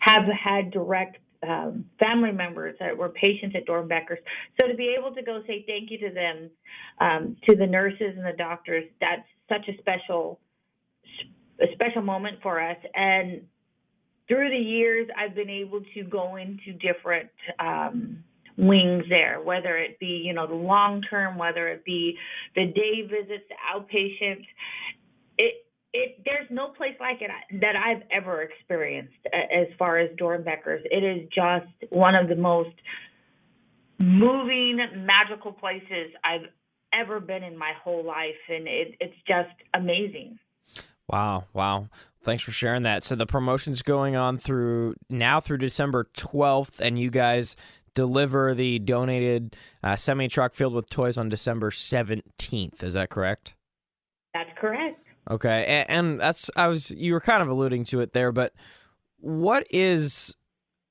have 0.00 0.24
had 0.24 0.70
direct 0.70 1.18
um, 1.46 1.84
family 1.98 2.32
members 2.32 2.76
that 2.80 2.96
were 2.96 3.08
patients 3.08 3.54
at 3.56 3.66
Doernbecher's. 3.66 4.20
So 4.60 4.68
to 4.68 4.74
be 4.74 4.94
able 4.98 5.14
to 5.14 5.22
go 5.22 5.42
say 5.46 5.64
thank 5.66 5.90
you 5.90 5.98
to 6.08 6.14
them, 6.14 6.50
um, 7.00 7.36
to 7.44 7.56
the 7.56 7.66
nurses 7.66 8.14
and 8.16 8.24
the 8.24 8.36
doctors, 8.38 8.84
that's 9.00 9.26
such 9.48 9.68
a 9.68 9.76
special 9.78 10.38
a 11.60 11.66
special 11.74 12.02
moment 12.02 12.38
for 12.42 12.60
us. 12.60 12.76
And 12.94 13.42
through 14.28 14.50
the 14.50 14.56
years, 14.56 15.08
I've 15.16 15.34
been 15.34 15.50
able 15.50 15.82
to 15.94 16.02
go 16.04 16.36
into 16.36 16.72
different 16.72 17.30
um, 17.58 18.24
wings 18.56 19.04
there, 19.08 19.40
whether 19.42 19.76
it 19.76 19.98
be, 19.98 20.22
you 20.24 20.32
know, 20.32 20.46
the 20.46 20.54
long 20.54 21.02
term, 21.02 21.38
whether 21.38 21.68
it 21.68 21.84
be 21.84 22.16
the 22.54 22.66
day 22.66 23.02
visits, 23.02 23.44
the 23.48 23.56
outpatient. 23.74 24.44
It, 25.38 25.66
it, 25.92 26.22
there's 26.24 26.46
no 26.50 26.68
place 26.68 26.94
like 27.00 27.18
it 27.20 27.30
that 27.60 27.76
I've 27.76 28.02
ever 28.10 28.42
experienced 28.42 29.14
as 29.32 29.66
far 29.78 29.98
as 29.98 30.10
Doernbecher's. 30.16 30.82
It 30.90 31.04
is 31.04 31.28
just 31.34 31.92
one 31.92 32.14
of 32.14 32.28
the 32.28 32.36
most 32.36 32.74
moving, 33.98 34.78
magical 35.04 35.52
places 35.52 36.10
I've 36.24 36.48
ever 36.92 37.20
been 37.20 37.42
in 37.42 37.56
my 37.56 37.72
whole 37.82 38.04
life, 38.04 38.40
and 38.48 38.66
it, 38.66 38.94
it's 39.00 39.16
just 39.26 39.54
amazing. 39.74 40.38
Wow, 41.08 41.44
wow. 41.52 41.88
Thanks 42.24 42.42
for 42.42 42.52
sharing 42.52 42.84
that. 42.84 43.02
So 43.02 43.16
the 43.16 43.26
promotion's 43.26 43.82
going 43.82 44.14
on 44.16 44.38
through 44.38 44.94
now 45.10 45.40
through 45.40 45.58
December 45.58 46.08
12th, 46.16 46.80
and 46.80 46.98
you 46.98 47.10
guys 47.10 47.56
deliver 47.94 48.54
the 48.54 48.78
donated 48.78 49.56
uh, 49.82 49.96
semi 49.96 50.28
truck 50.28 50.54
filled 50.54 50.74
with 50.74 50.88
toys 50.88 51.18
on 51.18 51.28
December 51.28 51.70
17th. 51.70 52.82
Is 52.82 52.94
that 52.94 53.10
correct? 53.10 53.54
That's 54.34 54.50
correct. 54.58 55.04
Okay, 55.30 55.64
and, 55.66 55.90
and 55.90 56.20
that's 56.20 56.50
I 56.56 56.68
was 56.68 56.90
you 56.90 57.12
were 57.12 57.20
kind 57.20 57.42
of 57.42 57.48
alluding 57.48 57.84
to 57.86 58.00
it 58.00 58.12
there, 58.12 58.32
but 58.32 58.52
what 59.18 59.66
is 59.70 60.36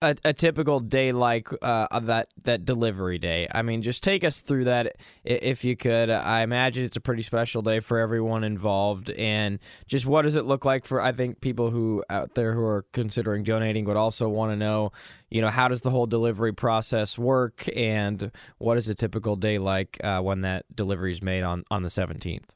a, 0.01 0.15
a 0.25 0.33
typical 0.33 0.79
day 0.79 1.11
like 1.11 1.49
uh, 1.61 1.99
that 2.01 2.29
that 2.43 2.65
delivery 2.65 3.17
day? 3.19 3.47
I 3.51 3.61
mean, 3.61 3.81
just 3.81 4.03
take 4.03 4.23
us 4.23 4.41
through 4.41 4.65
that 4.65 4.97
if 5.23 5.63
you 5.63 5.77
could. 5.77 6.09
I 6.09 6.41
imagine 6.41 6.83
it's 6.83 6.95
a 6.97 7.01
pretty 7.01 7.21
special 7.21 7.61
day 7.61 7.79
for 7.79 7.99
everyone 7.99 8.43
involved, 8.43 9.09
and 9.11 9.59
just 9.87 10.05
what 10.05 10.23
does 10.23 10.35
it 10.35 10.45
look 10.45 10.65
like 10.65 10.85
for 10.85 11.01
I 11.01 11.11
think 11.11 11.41
people 11.41 11.69
who 11.69 12.03
out 12.09 12.35
there 12.35 12.53
who 12.53 12.63
are 12.63 12.85
considering 12.93 13.43
donating 13.43 13.85
would 13.85 13.97
also 13.97 14.27
want 14.29 14.51
to 14.51 14.55
know, 14.55 14.91
you 15.29 15.41
know, 15.41 15.49
how 15.49 15.67
does 15.67 15.81
the 15.81 15.91
whole 15.91 16.07
delivery 16.07 16.53
process 16.53 17.17
work, 17.17 17.67
and 17.75 18.31
what 18.57 18.77
is 18.77 18.87
a 18.87 18.95
typical 18.95 19.35
day 19.35 19.57
like 19.57 19.99
uh, 20.03 20.19
when 20.21 20.41
that 20.41 20.65
delivery 20.75 21.11
is 21.11 21.21
made 21.21 21.43
on 21.43 21.63
on 21.69 21.83
the 21.83 21.89
seventeenth? 21.89 22.55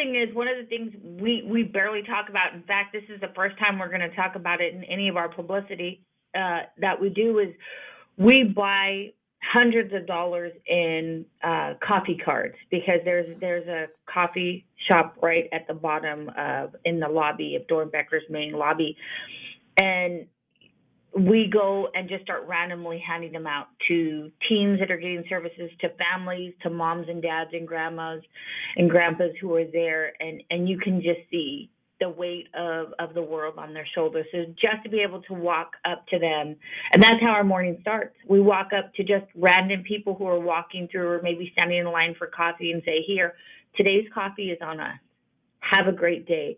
Thing 0.00 0.16
is 0.16 0.34
one 0.34 0.48
of 0.48 0.56
the 0.56 0.64
things 0.64 0.94
we 1.20 1.42
we 1.46 1.62
barely 1.62 2.02
talk 2.02 2.30
about. 2.30 2.54
In 2.54 2.62
fact, 2.62 2.94
this 2.94 3.02
is 3.14 3.20
the 3.20 3.32
first 3.36 3.58
time 3.58 3.78
we're 3.78 3.88
going 3.88 4.00
to 4.00 4.16
talk 4.16 4.34
about 4.34 4.62
it 4.62 4.74
in 4.74 4.82
any 4.84 5.08
of 5.08 5.16
our 5.16 5.28
publicity 5.28 6.00
uh, 6.34 6.60
that 6.78 6.98
we 6.98 7.10
do. 7.10 7.38
Is 7.38 7.48
we 8.16 8.44
buy 8.44 9.12
hundreds 9.42 9.92
of 9.92 10.06
dollars 10.06 10.52
in 10.66 11.26
uh, 11.42 11.74
coffee 11.86 12.18
cards 12.24 12.54
because 12.70 13.00
there's 13.04 13.38
there's 13.40 13.68
a 13.68 13.88
coffee 14.10 14.64
shop 14.88 15.16
right 15.22 15.50
at 15.52 15.66
the 15.68 15.74
bottom 15.74 16.30
of 16.38 16.74
in 16.86 16.98
the 16.98 17.08
lobby 17.08 17.56
of 17.56 17.66
Doernbecher's 17.66 18.24
main 18.30 18.52
lobby, 18.52 18.96
and 19.76 20.26
we 21.14 21.50
go 21.52 21.88
and 21.94 22.08
just 22.08 22.22
start 22.22 22.46
randomly 22.46 23.02
handing 23.06 23.32
them 23.32 23.46
out 23.46 23.66
to 23.88 24.30
teens 24.48 24.78
that 24.78 24.90
are 24.90 24.96
getting 24.96 25.24
services, 25.28 25.70
to 25.80 25.88
families, 25.90 26.54
to 26.62 26.70
moms 26.70 27.08
and 27.08 27.20
dads 27.20 27.50
and 27.52 27.66
grandmas 27.66 28.22
and 28.76 28.88
grandpas 28.88 29.32
who 29.40 29.54
are 29.54 29.64
there, 29.64 30.12
and 30.20 30.42
and 30.50 30.68
you 30.68 30.78
can 30.78 31.02
just 31.02 31.20
see 31.30 31.70
the 31.98 32.08
weight 32.08 32.48
of 32.54 32.92
of 32.98 33.14
the 33.14 33.22
world 33.22 33.54
on 33.58 33.74
their 33.74 33.86
shoulders. 33.94 34.24
So 34.32 34.44
just 34.50 34.82
to 34.84 34.88
be 34.88 35.00
able 35.00 35.20
to 35.22 35.34
walk 35.34 35.72
up 35.84 36.06
to 36.08 36.18
them, 36.18 36.54
and 36.92 37.02
that's 37.02 37.20
how 37.20 37.30
our 37.30 37.44
morning 37.44 37.78
starts. 37.80 38.14
We 38.28 38.40
walk 38.40 38.70
up 38.76 38.94
to 38.94 39.02
just 39.02 39.26
random 39.34 39.82
people 39.82 40.14
who 40.14 40.26
are 40.26 40.40
walking 40.40 40.88
through 40.90 41.08
or 41.08 41.20
maybe 41.22 41.50
standing 41.52 41.78
in 41.78 41.86
line 41.86 42.14
for 42.16 42.28
coffee 42.28 42.70
and 42.72 42.82
say, 42.84 43.02
"Here, 43.02 43.34
today's 43.76 44.06
coffee 44.14 44.50
is 44.50 44.58
on 44.62 44.78
us. 44.78 44.98
Have 45.60 45.88
a 45.88 45.92
great 45.92 46.26
day." 46.26 46.56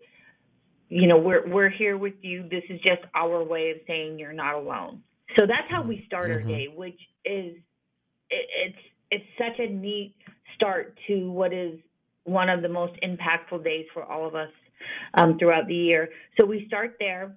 You 0.89 1.07
know, 1.07 1.17
we're 1.17 1.47
we're 1.47 1.69
here 1.69 1.97
with 1.97 2.13
you. 2.21 2.43
This 2.49 2.63
is 2.69 2.79
just 2.81 3.01
our 3.15 3.43
way 3.43 3.71
of 3.71 3.77
saying 3.87 4.19
you're 4.19 4.33
not 4.33 4.55
alone. 4.55 5.01
So 5.35 5.43
that's 5.47 5.69
how 5.69 5.81
we 5.81 6.03
start 6.05 6.29
mm-hmm. 6.29 6.47
our 6.47 6.55
day, 6.55 6.67
which 6.73 6.99
is 7.25 7.55
it, 8.29 8.49
it's 8.65 8.77
it's 9.11 9.25
such 9.37 9.59
a 9.59 9.71
neat 9.71 10.15
start 10.55 10.97
to 11.07 11.31
what 11.31 11.53
is 11.53 11.79
one 12.25 12.49
of 12.49 12.61
the 12.61 12.69
most 12.69 12.93
impactful 13.03 13.63
days 13.63 13.85
for 13.93 14.03
all 14.03 14.27
of 14.27 14.35
us 14.35 14.49
um, 15.13 15.37
throughout 15.37 15.67
the 15.67 15.75
year. 15.75 16.09
So 16.37 16.45
we 16.45 16.65
start 16.67 16.95
there, 16.99 17.35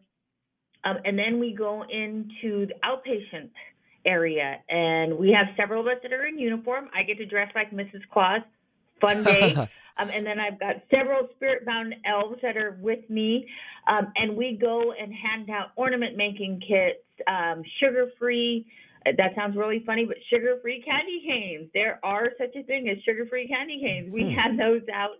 um, 0.85 0.97
and 1.05 1.19
then 1.19 1.41
we 1.41 1.55
go 1.55 1.83
into 1.83 2.67
the 2.67 2.75
outpatient 2.85 3.51
area, 4.05 4.59
and 4.69 5.19
we 5.19 5.33
have 5.33 5.47
several 5.57 5.81
of 5.81 5.87
us 5.87 5.99
that 6.03 6.13
are 6.13 6.27
in 6.27 6.39
uniform. 6.39 6.89
I 6.95 7.03
get 7.03 7.19
to 7.19 7.27
dress 7.27 7.51
like 7.55 7.71
Mrs. 7.73 8.03
Claus. 8.13 8.43
Fun 9.01 9.25
day. 9.25 9.69
Um, 9.99 10.11
and 10.11 10.27
then 10.27 10.39
I've 10.39 10.61
got 10.61 10.77
several 10.91 11.29
spirit 11.37 11.65
bound 11.65 11.95
elves 12.05 12.39
that 12.43 12.57
are 12.57 12.79
with 12.81 13.09
me. 13.09 13.47
Um, 13.89 14.13
and 14.17 14.37
we 14.37 14.59
go 14.61 14.93
and 14.93 15.13
hand 15.13 15.49
out 15.51 15.69
ornament 15.77 16.17
making 16.17 16.61
kits, 16.61 17.05
um, 17.27 17.63
sugar 17.81 18.11
free. 18.19 18.67
Uh, 19.07 19.13
that 19.17 19.35
sounds 19.35 19.57
really 19.57 19.83
funny, 19.87 20.05
but 20.05 20.17
sugar 20.31 20.59
free 20.61 20.83
candy 20.83 21.23
canes. 21.27 21.71
There 21.73 21.99
are 22.03 22.29
such 22.39 22.55
a 22.57 22.63
thing 22.65 22.89
as 22.89 23.03
sugar 23.05 23.27
free 23.27 23.49
candy 23.49 23.81
canes. 23.81 24.13
We 24.13 24.23
hmm. 24.23 24.31
hand 24.31 24.61
those 24.61 24.83
out. 24.93 25.17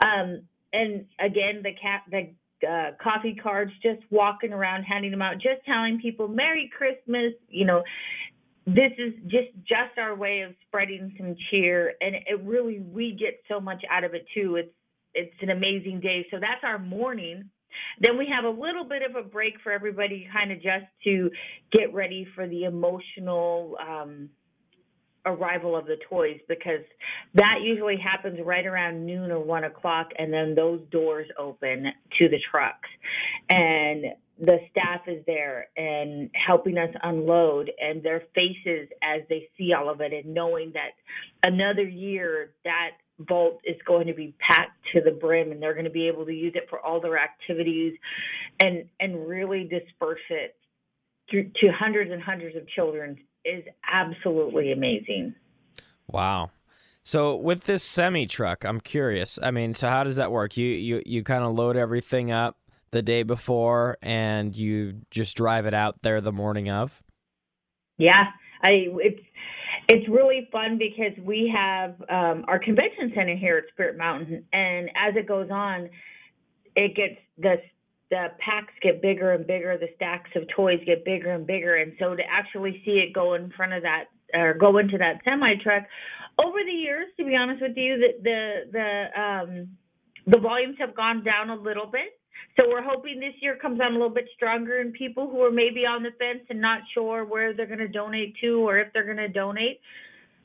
Um, 0.00 0.42
and 0.72 1.06
again, 1.18 1.62
the 1.62 1.72
cat, 1.80 2.02
the 2.10 2.32
uh, 2.66 2.90
coffee 3.02 3.38
cards, 3.40 3.72
just 3.82 4.00
walking 4.10 4.52
around 4.52 4.82
handing 4.82 5.10
them 5.10 5.22
out, 5.22 5.34
just 5.34 5.64
telling 5.64 6.00
people 6.00 6.28
Merry 6.28 6.70
Christmas, 6.76 7.32
you 7.48 7.64
know, 7.64 7.82
this 8.74 8.92
is 8.98 9.14
just 9.24 9.48
just 9.60 9.96
our 9.98 10.14
way 10.14 10.42
of 10.42 10.52
spreading 10.66 11.14
some 11.16 11.34
cheer 11.50 11.94
and 12.02 12.14
it 12.14 12.42
really 12.44 12.80
we 12.80 13.16
get 13.18 13.40
so 13.48 13.60
much 13.60 13.82
out 13.90 14.04
of 14.04 14.14
it 14.14 14.26
too. 14.34 14.56
It's 14.56 14.74
it's 15.14 15.34
an 15.40 15.50
amazing 15.50 16.00
day. 16.00 16.26
So 16.30 16.36
that's 16.38 16.62
our 16.62 16.78
morning. 16.78 17.48
Then 18.00 18.18
we 18.18 18.28
have 18.34 18.44
a 18.44 18.50
little 18.50 18.84
bit 18.84 19.02
of 19.08 19.16
a 19.16 19.26
break 19.26 19.54
for 19.62 19.72
everybody 19.72 20.28
kind 20.32 20.52
of 20.52 20.58
just 20.58 20.86
to 21.04 21.30
get 21.72 21.94
ready 21.94 22.26
for 22.34 22.46
the 22.46 22.64
emotional 22.64 23.76
um, 23.80 24.28
arrival 25.24 25.76
of 25.76 25.86
the 25.86 25.96
toys 26.08 26.38
because 26.48 26.84
that 27.34 27.60
usually 27.62 27.96
happens 27.96 28.38
right 28.44 28.66
around 28.66 29.04
noon 29.04 29.30
or 29.30 29.42
one 29.42 29.64
o'clock 29.64 30.08
and 30.18 30.32
then 30.32 30.54
those 30.54 30.80
doors 30.90 31.26
open 31.38 31.84
to 32.18 32.28
the 32.28 32.38
trucks. 32.50 32.88
And 33.48 34.04
the 34.40 34.58
staff 34.70 35.00
is 35.08 35.24
there 35.26 35.68
and 35.76 36.30
helping 36.34 36.78
us 36.78 36.90
unload 37.02 37.70
and 37.80 38.02
their 38.02 38.22
faces 38.34 38.88
as 39.02 39.22
they 39.28 39.48
see 39.56 39.72
all 39.72 39.90
of 39.90 40.00
it 40.00 40.12
and 40.12 40.32
knowing 40.32 40.72
that 40.74 40.90
another 41.42 41.82
year 41.82 42.50
that 42.64 42.90
vault 43.20 43.60
is 43.64 43.76
going 43.84 44.06
to 44.06 44.14
be 44.14 44.34
packed 44.38 44.78
to 44.92 45.00
the 45.00 45.10
brim 45.10 45.50
and 45.50 45.60
they're 45.60 45.74
going 45.74 45.84
to 45.84 45.90
be 45.90 46.06
able 46.06 46.24
to 46.24 46.32
use 46.32 46.52
it 46.54 46.68
for 46.70 46.78
all 46.80 47.00
their 47.00 47.18
activities 47.18 47.94
and 48.60 48.84
and 49.00 49.26
really 49.26 49.64
disperse 49.64 50.20
it 50.30 50.54
to, 51.30 51.42
to 51.60 51.72
hundreds 51.72 52.12
and 52.12 52.22
hundreds 52.22 52.56
of 52.56 52.66
children 52.68 53.18
is 53.44 53.64
absolutely 53.90 54.72
amazing. 54.72 55.34
Wow. 56.06 56.50
So 57.02 57.36
with 57.36 57.64
this 57.64 57.82
semi 57.82 58.26
truck, 58.26 58.64
I'm 58.64 58.80
curious. 58.80 59.38
I 59.42 59.50
mean, 59.50 59.74
so 59.74 59.88
how 59.88 60.04
does 60.04 60.16
that 60.16 60.30
work? 60.30 60.56
You 60.56 60.68
you 60.68 61.02
you 61.04 61.24
kind 61.24 61.42
of 61.42 61.54
load 61.54 61.76
everything 61.76 62.30
up 62.30 62.56
the 62.90 63.02
day 63.02 63.22
before 63.22 63.98
and 64.02 64.56
you 64.56 65.00
just 65.10 65.36
drive 65.36 65.66
it 65.66 65.74
out 65.74 66.02
there 66.02 66.20
the 66.20 66.32
morning 66.32 66.70
of? 66.70 67.02
Yeah, 67.98 68.24
I 68.62 68.86
it's 69.00 69.20
it's 69.88 70.08
really 70.08 70.48
fun 70.52 70.78
because 70.78 71.18
we 71.24 71.52
have 71.54 71.94
um, 72.08 72.44
our 72.46 72.58
convention 72.58 73.12
center 73.14 73.36
here 73.36 73.58
at 73.58 73.64
Spirit 73.72 73.96
Mountain, 73.96 74.44
and 74.52 74.90
as 74.90 75.16
it 75.16 75.26
goes 75.26 75.50
on, 75.50 75.88
it 76.76 76.94
gets 76.94 77.18
the 77.38 77.56
the 78.10 78.28
packs 78.38 78.72
get 78.80 79.02
bigger 79.02 79.32
and 79.32 79.46
bigger, 79.46 79.76
the 79.76 79.88
stacks 79.96 80.30
of 80.34 80.44
toys 80.54 80.80
get 80.86 81.04
bigger 81.04 81.32
and 81.32 81.46
bigger, 81.46 81.76
and 81.76 81.92
so 81.98 82.14
to 82.14 82.22
actually 82.30 82.82
see 82.84 83.04
it 83.06 83.12
go 83.12 83.34
in 83.34 83.50
front 83.50 83.72
of 83.72 83.82
that 83.82 84.04
or 84.34 84.54
go 84.54 84.78
into 84.78 84.98
that 84.98 85.20
semi 85.24 85.54
truck, 85.62 85.84
over 86.38 86.58
the 86.64 86.72
years, 86.72 87.06
to 87.18 87.24
be 87.24 87.34
honest 87.34 87.62
with 87.62 87.76
you, 87.76 87.98
the 87.98 88.22
the 88.22 88.60
the 88.72 89.20
um, 89.20 89.68
the 90.26 90.38
volumes 90.38 90.76
have 90.78 90.94
gone 90.94 91.24
down 91.24 91.50
a 91.50 91.56
little 91.56 91.86
bit 91.86 92.17
so 92.58 92.68
we're 92.68 92.82
hoping 92.82 93.20
this 93.20 93.34
year 93.40 93.56
comes 93.56 93.80
on 93.80 93.92
a 93.92 93.94
little 93.94 94.08
bit 94.10 94.28
stronger 94.34 94.80
and 94.80 94.92
people 94.92 95.30
who 95.30 95.42
are 95.44 95.50
maybe 95.50 95.86
on 95.86 96.02
the 96.02 96.10
fence 96.18 96.44
and 96.50 96.60
not 96.60 96.80
sure 96.92 97.24
where 97.24 97.54
they're 97.54 97.66
going 97.66 97.78
to 97.78 97.88
donate 97.88 98.34
to 98.40 98.66
or 98.68 98.78
if 98.78 98.92
they're 98.92 99.04
going 99.04 99.16
to 99.16 99.28
donate, 99.28 99.80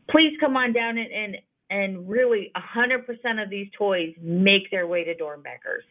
please 0.10 0.38
come 0.40 0.56
on 0.56 0.74
down 0.74 0.98
and, 0.98 1.12
and, 1.12 1.38
and 1.72 2.08
really 2.08 2.52
100% 2.56 3.44
of 3.44 3.50
these 3.50 3.68
toys 3.76 4.14
make 4.22 4.70
their 4.70 4.86
way 4.86 5.04
to 5.04 5.16
Doernbecher's. 5.16 5.84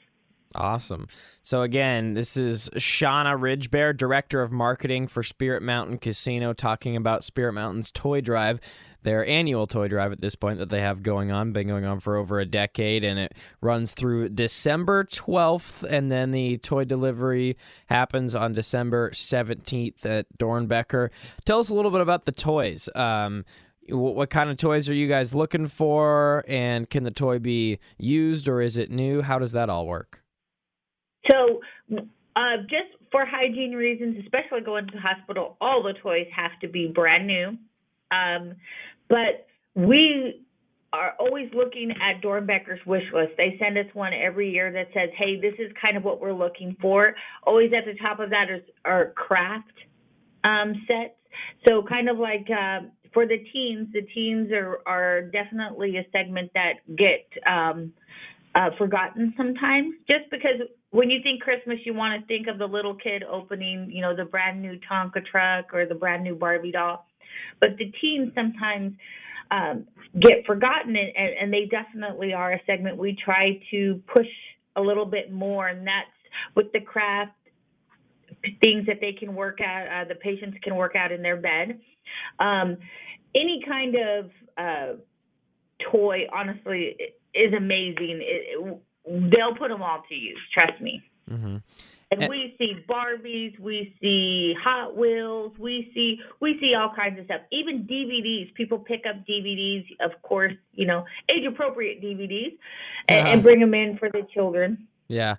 Awesome. 0.55 1.09
So 1.43 1.63
again, 1.63 2.15
this 2.15 2.37
is 2.37 2.69
Shauna 2.77 3.39
Ridgebear, 3.39 3.97
Director 3.97 4.43
of 4.43 4.53
Marketing 4.53 5.07
for 5.07 5.23
Spirit 5.23 5.63
Mountain 5.63 5.99
Casino, 5.99 6.53
talking 6.53 6.97
about 6.97 7.25
Spirit 7.25 7.53
Mountain's 7.53 7.91
toy 7.91 8.21
drive 8.21 8.61
their 9.03 9.27
annual 9.27 9.67
toy 9.67 9.89
drive 9.89 10.13
at 10.13 10.21
this 10.21 10.35
point 10.35 10.59
that 10.59 10.69
they 10.69 10.81
have 10.81 11.03
going 11.03 11.31
on, 11.33 11.53
been 11.53 11.67
going 11.67 11.85
on 11.85 12.01
for 12.01 12.17
over 12.17 12.41
a 12.41 12.45
decade, 12.45 13.05
and 13.05 13.19
it 13.19 13.35
runs 13.61 13.93
through 13.93 14.29
December 14.31 15.05
12th, 15.05 15.83
and 15.83 16.11
then 16.11 16.31
the 16.31 16.59
toy 16.59 16.85
delivery 16.85 17.57
happens 17.87 18.35
on 18.35 18.53
December 18.53 19.11
17th 19.11 20.05
at 20.07 20.27
Doernbecher. 20.39 21.11
Tell 21.45 21.59
us 21.59 21.69
a 21.69 21.75
little 21.75 21.91
bit 21.91 22.01
about 22.01 22.25
the 22.25 22.33
toys. 22.33 22.89
Um, 22.95 23.45
what 23.89 24.31
kind 24.31 24.49
of 24.49 24.57
toys 24.57 24.89
are 24.89 24.95
you 24.95 25.09
guys 25.09 25.35
looking 25.35 25.67
for, 25.67 26.45
and 26.47 26.89
can 26.89 27.03
the 27.03 27.11
toy 27.11 27.39
be 27.39 27.79
used 27.99 28.47
or 28.47 28.61
is 28.61 28.77
it 28.77 28.91
new? 28.91 29.23
How 29.23 29.39
does 29.39 29.53
that 29.53 29.69
all 29.69 29.87
work? 29.87 30.22
So, 31.31 31.61
uh, 32.35 32.57
just 32.63 32.97
for 33.11 33.25
hygiene 33.27 33.73
reasons, 33.73 34.17
especially 34.23 34.63
going 34.63 34.87
to 34.87 34.93
the 34.93 35.01
hospital, 35.01 35.57
all 35.61 35.83
the 35.83 35.93
toys 35.93 36.27
have 36.35 36.59
to 36.61 36.69
be 36.69 36.89
brand 36.89 37.27
new. 37.27 37.57
Um, 38.11 38.55
but 39.09 39.47
we 39.75 40.43
are 40.93 41.15
always 41.19 41.51
looking 41.55 41.91
at 41.91 42.21
Doernbecher's 42.23 42.85
wish 42.85 43.05
list. 43.15 43.33
They 43.37 43.57
send 43.59 43.79
us 43.79 43.87
one 43.95 44.13
every 44.13 44.51
year 44.51 44.71
that 44.73 44.89
says, 44.93 45.11
hey, 45.17 45.41
this 45.41 45.55
is 45.59 45.73
kind 45.81 45.97
of 45.97 46.05
what 46.05 46.21
we're 46.21 46.35
looking 46.35 46.77
for. 46.81 47.15
Always 47.47 47.73
at 47.73 47.87
the 47.87 47.99
top 47.99 48.21
of 48.21 48.31
that 48.31 48.51
is 48.51 48.63
our 48.85 49.13
craft 49.13 49.73
um, 50.45 50.85
sets. 50.87 51.15
So 51.65 51.83
kind 51.83 52.11
of 52.11 52.19
like 52.19 52.47
uh, 52.51 52.81
for 53.15 53.27
the 53.27 53.39
teens, 53.53 53.89
the 53.93 54.03
teens 54.03 54.53
are, 54.53 54.81
are 54.85 55.23
definitely 55.23 55.97
a 55.97 56.07
segment 56.13 56.51
that 56.55 56.75
get 56.97 57.27
um, 57.47 57.93
uh, 58.55 58.71
forgotten 58.77 59.33
sometimes. 59.37 59.95
Just 60.07 60.31
because 60.31 60.61
when 60.93 61.11
you 61.11 61.21
think 61.23 61.41
Christmas, 61.41 61.79
you 61.85 61.95
want 61.95 62.21
to 62.21 62.27
think 62.27 62.47
of 62.47 62.59
the 62.59 62.67
little 62.67 62.95
kid 62.95 63.25
opening, 63.25 63.91
you 63.91 64.03
know, 64.03 64.15
the 64.15 64.25
brand 64.25 64.63
new 64.63 64.79
Tonka 64.91 65.25
truck 65.25 65.75
or 65.75 65.87
the 65.87 65.95
brand 65.95 66.23
new 66.23 66.35
Barbie 66.35 66.71
doll. 66.71 67.07
But 67.61 67.71
the 67.79 67.91
teens 68.01 68.31
sometimes 68.35 68.93
um, 69.51 69.87
get 70.21 70.45
forgotten, 70.47 70.95
and, 70.95 71.35
and 71.41 71.53
they 71.53 71.67
definitely 71.67 72.35
are 72.35 72.53
a 72.53 72.61
segment 72.67 72.99
we 72.99 73.17
try 73.25 73.59
to 73.71 74.03
push 74.13 74.27
a 74.77 74.81
little 74.83 75.07
bit 75.07 75.33
more, 75.33 75.69
and 75.69 75.87
that's 75.87 76.09
with 76.55 76.71
the 76.73 76.81
craft 76.81 77.33
things 78.63 78.87
that 78.87 78.99
they 79.01 79.13
can 79.13 79.35
work 79.35 79.61
out, 79.61 79.87
uh, 79.89 80.09
the 80.09 80.15
patients 80.15 80.57
can 80.63 80.75
work 80.75 80.97
out 80.97 81.13
in 81.13 81.23
their 81.23 81.37
bed. 81.37 81.81
Um, 82.39 82.77
any 83.35 83.63
kind 83.67 83.95
of 83.95 84.31
uh, 84.59 84.93
toy, 85.91 86.27
honestly, 86.35 86.97
is 87.35 87.53
amazing. 87.57 88.21
It, 88.21 88.59
it, 88.59 88.79
they'll 89.07 89.55
put 89.55 89.69
them 89.69 89.83
all 89.83 90.03
to 90.09 90.15
use. 90.15 90.39
Trust 90.53 90.81
me. 90.81 91.03
Mm-hmm. 91.31 91.57
And, 92.13 92.25
and 92.25 92.29
we 92.29 92.55
see 92.59 92.85
Barbies, 92.87 93.59
we 93.59 93.97
see 94.01 94.55
Hot 94.63 94.97
Wheels, 94.97 95.53
we 95.59 95.91
see 95.95 96.21
we 96.41 96.59
see 96.61 96.75
all 96.75 96.93
kinds 96.95 97.19
of 97.19 97.25
stuff. 97.25 97.41
Even 97.51 97.85
DVDs. 97.85 98.53
People 98.55 98.79
pick 98.79 99.05
up 99.09 99.17
DVDs, 99.27 99.87
of 100.01 100.21
course, 100.21 100.53
you 100.75 100.87
know, 100.87 101.07
age 101.31 101.47
appropriate 101.47 102.03
DVDs, 102.03 102.59
and, 103.09 103.21
uh-huh. 103.21 103.29
and 103.29 103.43
bring 103.43 103.61
them 103.61 103.73
in 103.73 103.97
for 103.97 104.11
the 104.11 104.27
children. 104.35 104.87
Yeah. 105.09 105.37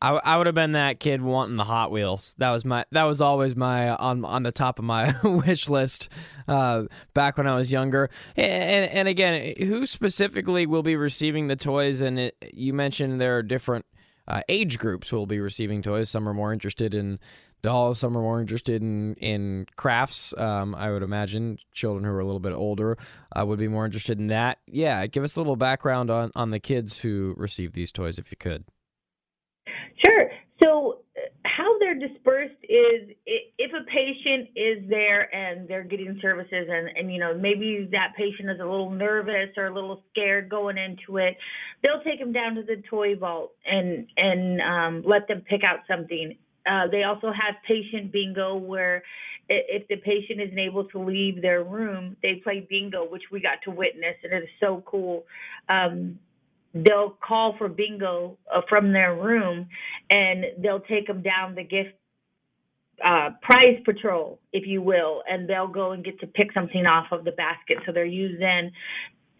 I, 0.00 0.10
I 0.10 0.36
would 0.36 0.46
have 0.46 0.54
been 0.54 0.72
that 0.72 1.00
kid 1.00 1.22
wanting 1.22 1.56
the 1.56 1.64
Hot 1.64 1.90
Wheels. 1.90 2.34
That 2.38 2.50
was 2.50 2.64
my 2.64 2.84
that 2.90 3.04
was 3.04 3.20
always 3.20 3.56
my 3.56 3.90
on 3.90 4.24
on 4.24 4.42
the 4.42 4.52
top 4.52 4.78
of 4.78 4.84
my 4.84 5.14
wish 5.24 5.68
list 5.68 6.08
uh, 6.46 6.84
back 7.14 7.38
when 7.38 7.46
I 7.46 7.56
was 7.56 7.72
younger. 7.72 8.10
And, 8.36 8.90
and 8.90 9.08
again, 9.08 9.54
who 9.58 9.86
specifically 9.86 10.66
will 10.66 10.82
be 10.82 10.96
receiving 10.96 11.46
the 11.46 11.56
toys? 11.56 12.00
And 12.00 12.18
it, 12.18 12.36
you 12.52 12.72
mentioned 12.74 13.20
there 13.20 13.38
are 13.38 13.42
different 13.42 13.86
uh, 14.28 14.42
age 14.48 14.78
groups 14.78 15.08
who 15.08 15.16
will 15.16 15.26
be 15.26 15.40
receiving 15.40 15.82
toys. 15.82 16.10
Some 16.10 16.28
are 16.28 16.34
more 16.34 16.52
interested 16.52 16.94
in 16.94 17.18
dolls. 17.62 17.98
Some 17.98 18.16
are 18.16 18.22
more 18.22 18.40
interested 18.40 18.82
in 18.82 19.14
in 19.14 19.66
crafts. 19.76 20.34
Um, 20.36 20.74
I 20.74 20.90
would 20.90 21.02
imagine 21.02 21.58
children 21.72 22.04
who 22.04 22.10
are 22.10 22.20
a 22.20 22.26
little 22.26 22.40
bit 22.40 22.52
older 22.52 22.98
uh, 23.34 23.44
would 23.46 23.58
be 23.58 23.68
more 23.68 23.86
interested 23.86 24.18
in 24.18 24.26
that. 24.28 24.58
Yeah, 24.66 25.06
give 25.06 25.24
us 25.24 25.36
a 25.36 25.40
little 25.40 25.56
background 25.56 26.10
on 26.10 26.30
on 26.34 26.50
the 26.50 26.60
kids 26.60 27.00
who 27.00 27.34
receive 27.36 27.72
these 27.72 27.90
toys, 27.90 28.18
if 28.18 28.30
you 28.30 28.36
could. 28.36 28.64
Sure. 30.04 30.30
So, 30.62 30.98
uh, 31.16 31.20
how 31.44 31.78
they're 31.78 31.98
dispersed 31.98 32.60
is 32.62 33.10
if 33.26 33.72
a 33.72 33.84
patient 33.84 34.50
is 34.56 34.88
there 34.88 35.34
and 35.34 35.68
they're 35.68 35.84
getting 35.84 36.18
services, 36.22 36.68
and, 36.70 36.88
and 36.96 37.12
you 37.12 37.18
know 37.18 37.36
maybe 37.36 37.88
that 37.92 38.12
patient 38.16 38.50
is 38.50 38.60
a 38.60 38.64
little 38.64 38.90
nervous 38.90 39.50
or 39.56 39.66
a 39.66 39.74
little 39.74 40.02
scared 40.10 40.48
going 40.48 40.76
into 40.78 41.18
it, 41.18 41.36
they'll 41.82 42.02
take 42.02 42.18
them 42.20 42.32
down 42.32 42.54
to 42.56 42.62
the 42.62 42.82
toy 42.88 43.16
vault 43.16 43.52
and 43.66 44.06
and 44.16 44.60
um, 44.60 45.02
let 45.06 45.26
them 45.28 45.42
pick 45.48 45.62
out 45.64 45.80
something. 45.88 46.36
Uh, 46.66 46.86
they 46.90 47.02
also 47.02 47.28
have 47.28 47.56
patient 47.66 48.12
bingo 48.12 48.56
where 48.56 49.02
if 49.48 49.86
the 49.88 49.96
patient 49.96 50.40
isn't 50.40 50.58
able 50.58 50.84
to 50.84 50.98
leave 50.98 51.42
their 51.42 51.62
room, 51.64 52.16
they 52.22 52.40
play 52.42 52.66
bingo, 52.68 53.04
which 53.08 53.24
we 53.30 53.40
got 53.40 53.58
to 53.64 53.70
witness, 53.70 54.16
and 54.22 54.32
it 54.32 54.44
is 54.44 54.48
so 54.60 54.82
cool. 54.86 55.24
Um, 55.68 56.18
they'll 56.74 57.16
call 57.26 57.56
for 57.56 57.68
bingo 57.68 58.36
uh, 58.52 58.60
from 58.68 58.92
their 58.92 59.14
room 59.14 59.68
and 60.10 60.44
they'll 60.58 60.80
take 60.80 61.06
them 61.06 61.22
down 61.22 61.54
the 61.54 61.62
gift 61.62 61.94
uh, 63.04 63.30
prize 63.42 63.80
patrol, 63.84 64.40
if 64.52 64.66
you 64.66 64.82
will, 64.82 65.22
and 65.28 65.48
they'll 65.48 65.68
go 65.68 65.92
and 65.92 66.04
get 66.04 66.18
to 66.20 66.26
pick 66.26 66.52
something 66.52 66.86
off 66.86 67.06
of 67.12 67.24
the 67.24 67.32
basket. 67.32 67.78
So 67.86 67.92
they're 67.92 68.04
used 68.04 68.40
in. 68.40 68.72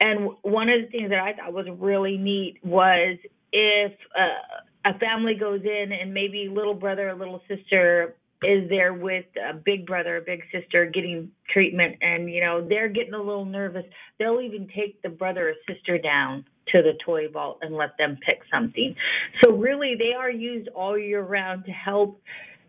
And 0.01 0.31
one 0.43 0.69
of 0.69 0.83
the 0.83 0.89
things 0.89 1.11
that 1.11 1.21
I 1.21 1.35
thought 1.35 1.53
was 1.53 1.67
really 1.79 2.17
neat 2.17 2.59
was 2.63 3.17
if 3.53 3.93
uh, 4.19 4.91
a 4.91 4.99
family 4.99 5.35
goes 5.35 5.63
in 5.63 5.93
and 5.93 6.13
maybe 6.13 6.49
little 6.49 6.75
brother 6.75 7.11
or 7.11 7.15
little 7.15 7.43
sister 7.49 8.17
is 8.43 8.69
there 8.69 8.93
with 8.93 9.25
a 9.37 9.55
big 9.55 9.87
brother, 9.87 10.17
a 10.19 10.21
big 10.21 10.43
sister 10.53 10.85
getting 10.85 11.31
treatment, 11.49 11.97
and 12.03 12.31
you 12.31 12.43
know 12.43 12.67
they're 12.69 12.91
getting 12.91 13.15
a 13.15 13.23
little 13.23 13.47
nervous. 13.47 13.85
They'll 14.19 14.41
even 14.41 14.69
take 14.75 15.01
the 15.01 15.09
brother 15.09 15.51
or 15.51 15.75
sister 15.75 15.97
down 15.97 16.45
to 16.73 16.83
the 16.83 16.93
toy 17.05 17.29
vault 17.29 17.59
and 17.63 17.75
let 17.75 17.97
them 17.99 18.19
pick 18.25 18.41
something. 18.53 18.95
So 19.43 19.53
really, 19.53 19.95
they 19.99 20.13
are 20.13 20.31
used 20.31 20.69
all 20.69 20.99
year 20.99 21.23
round 21.23 21.65
to 21.67 21.73
help 21.73 22.21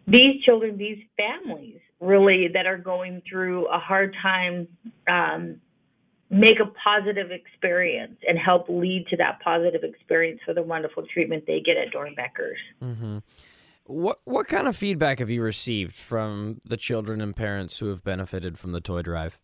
these 0.08 0.44
children, 0.44 0.78
these 0.78 1.04
families, 1.18 1.80
really 2.00 2.50
that 2.54 2.66
are 2.66 2.78
going 2.78 3.22
through 3.30 3.68
a 3.68 3.80
hard 3.80 4.16
time. 4.22 4.68
Um, 5.08 5.62
make 6.30 6.60
a 6.60 6.66
positive 6.84 7.32
experience 7.32 8.18
and 8.28 8.38
help 8.38 8.66
lead 8.68 9.06
to 9.10 9.18
that 9.18 9.40
positive 9.42 9.84
experience 9.84 10.40
for 10.44 10.54
the 10.54 10.64
wonderful 10.64 11.06
treatment 11.14 11.44
they 11.46 11.62
get 11.62 11.78
at 11.78 11.94
Doernbechers. 11.94 12.58
Mm-hmm. 12.84 13.18
What 13.86 14.18
what 14.26 14.48
kind 14.48 14.68
of 14.68 14.76
feedback 14.76 15.20
have 15.20 15.30
you 15.30 15.44
received 15.44 15.94
from 15.94 16.62
the 16.66 16.78
children 16.78 17.22
and 17.22 17.36
parents 17.36 17.78
who 17.78 17.88
have 17.90 18.04
benefited 18.04 18.58
from 18.58 18.72
the 18.72 18.82
toy 18.82 19.04
drive? 19.04 19.40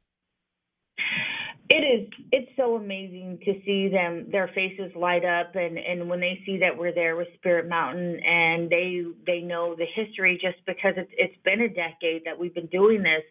It 1.73 1.85
is 1.85 2.09
it's 2.33 2.51
so 2.57 2.75
amazing 2.75 3.39
to 3.45 3.53
see 3.65 3.87
them 3.87 4.27
their 4.29 4.49
faces 4.49 4.91
light 4.93 5.23
up 5.23 5.55
and 5.55 5.77
and 5.77 6.09
when 6.09 6.19
they 6.19 6.41
see 6.45 6.57
that 6.57 6.77
we're 6.77 6.93
there 6.93 7.15
with 7.15 7.29
Spirit 7.35 7.69
Mountain 7.69 8.19
and 8.25 8.69
they 8.69 9.05
they 9.25 9.39
know 9.39 9.73
the 9.73 9.85
history 9.85 10.37
just 10.41 10.57
because 10.65 10.95
it's 10.97 11.11
it's 11.17 11.37
been 11.45 11.61
a 11.61 11.69
decade 11.69 12.23
that 12.25 12.37
we've 12.37 12.53
been 12.53 12.67
doing 12.67 13.03
this 13.03 13.23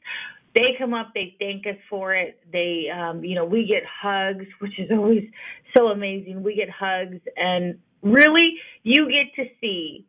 they 0.55 0.75
come 0.79 0.95
up 0.95 1.13
they 1.15 1.37
thank 1.39 1.67
us 1.67 1.77
for 1.91 2.15
it. 2.15 2.41
They 2.51 2.87
um 2.89 3.23
you 3.23 3.35
know 3.35 3.45
we 3.45 3.67
get 3.67 3.83
hugs 3.85 4.47
which 4.61 4.79
is 4.79 4.91
always 4.91 5.29
so 5.77 5.89
amazing. 5.89 6.43
We 6.43 6.57
get 6.57 6.71
hugs 6.71 7.21
and 7.37 7.79
really 8.03 8.55
you 8.85 9.11
get 9.11 9.35
to 9.37 9.51
see 9.61 10.07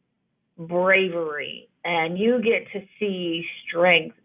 bravery 0.57 1.67
and 1.83 2.17
you 2.17 2.41
get 2.41 2.71
to 2.71 2.87
see 2.97 3.45
strength 3.67 4.15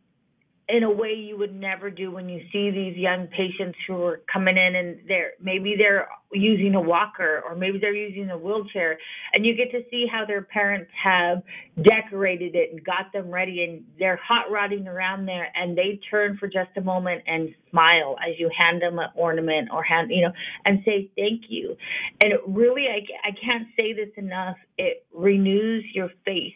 in 0.68 0.83
a 0.83 0.90
way 0.90 1.12
you 1.12 1.38
would 1.38 1.55
never 1.55 1.90
do 1.90 2.11
when 2.11 2.29
you 2.29 2.40
see 2.52 2.70
these 2.70 2.96
young 2.96 3.29
patients 3.29 3.79
who 3.87 4.02
are 4.02 4.20
coming 4.33 4.57
in 4.57 4.74
and 4.74 4.98
they're 5.07 5.33
maybe 5.40 5.76
they're 5.79 6.09
using 6.33 6.74
a 6.74 6.81
walker 6.81 7.40
or 7.46 7.55
maybe 7.55 7.79
they're 7.79 7.94
using 7.94 8.31
a 8.31 8.37
wheelchair 8.37 8.98
and 9.33 9.46
you 9.46 9.55
get 9.55 9.70
to 9.70 9.83
see 9.90 10.07
how 10.11 10.24
their 10.26 10.42
parents 10.42 10.90
have 11.02 11.40
decorated 11.85 12.57
it 12.57 12.72
and 12.72 12.85
got 12.85 13.12
them 13.12 13.31
ready 13.31 13.62
and 13.62 13.85
they're 13.96 14.16
hot 14.16 14.50
rodding 14.50 14.88
around 14.88 15.24
there 15.24 15.52
and 15.55 15.79
they 15.79 16.00
turn 16.11 16.37
for 16.37 16.48
just 16.48 16.70
a 16.76 16.81
moment 16.81 17.22
and 17.29 17.55
smile 17.70 18.16
as 18.29 18.35
you 18.38 18.50
hand 18.59 18.83
them 18.83 18.98
an 18.98 19.09
ornament 19.14 19.68
or 19.72 19.85
hand 19.85 20.11
you 20.11 20.22
know 20.22 20.33
and 20.64 20.83
say 20.85 21.09
thank 21.16 21.42
you. 21.48 21.76
And 22.20 22.33
really 22.48 22.87
I, 22.88 23.29
I 23.29 23.31
can't 23.40 23.68
say 23.76 23.92
this 23.92 24.11
enough 24.16 24.57
it 24.79 25.07
renews 25.12 25.85
your 25.94 26.11
faith 26.24 26.55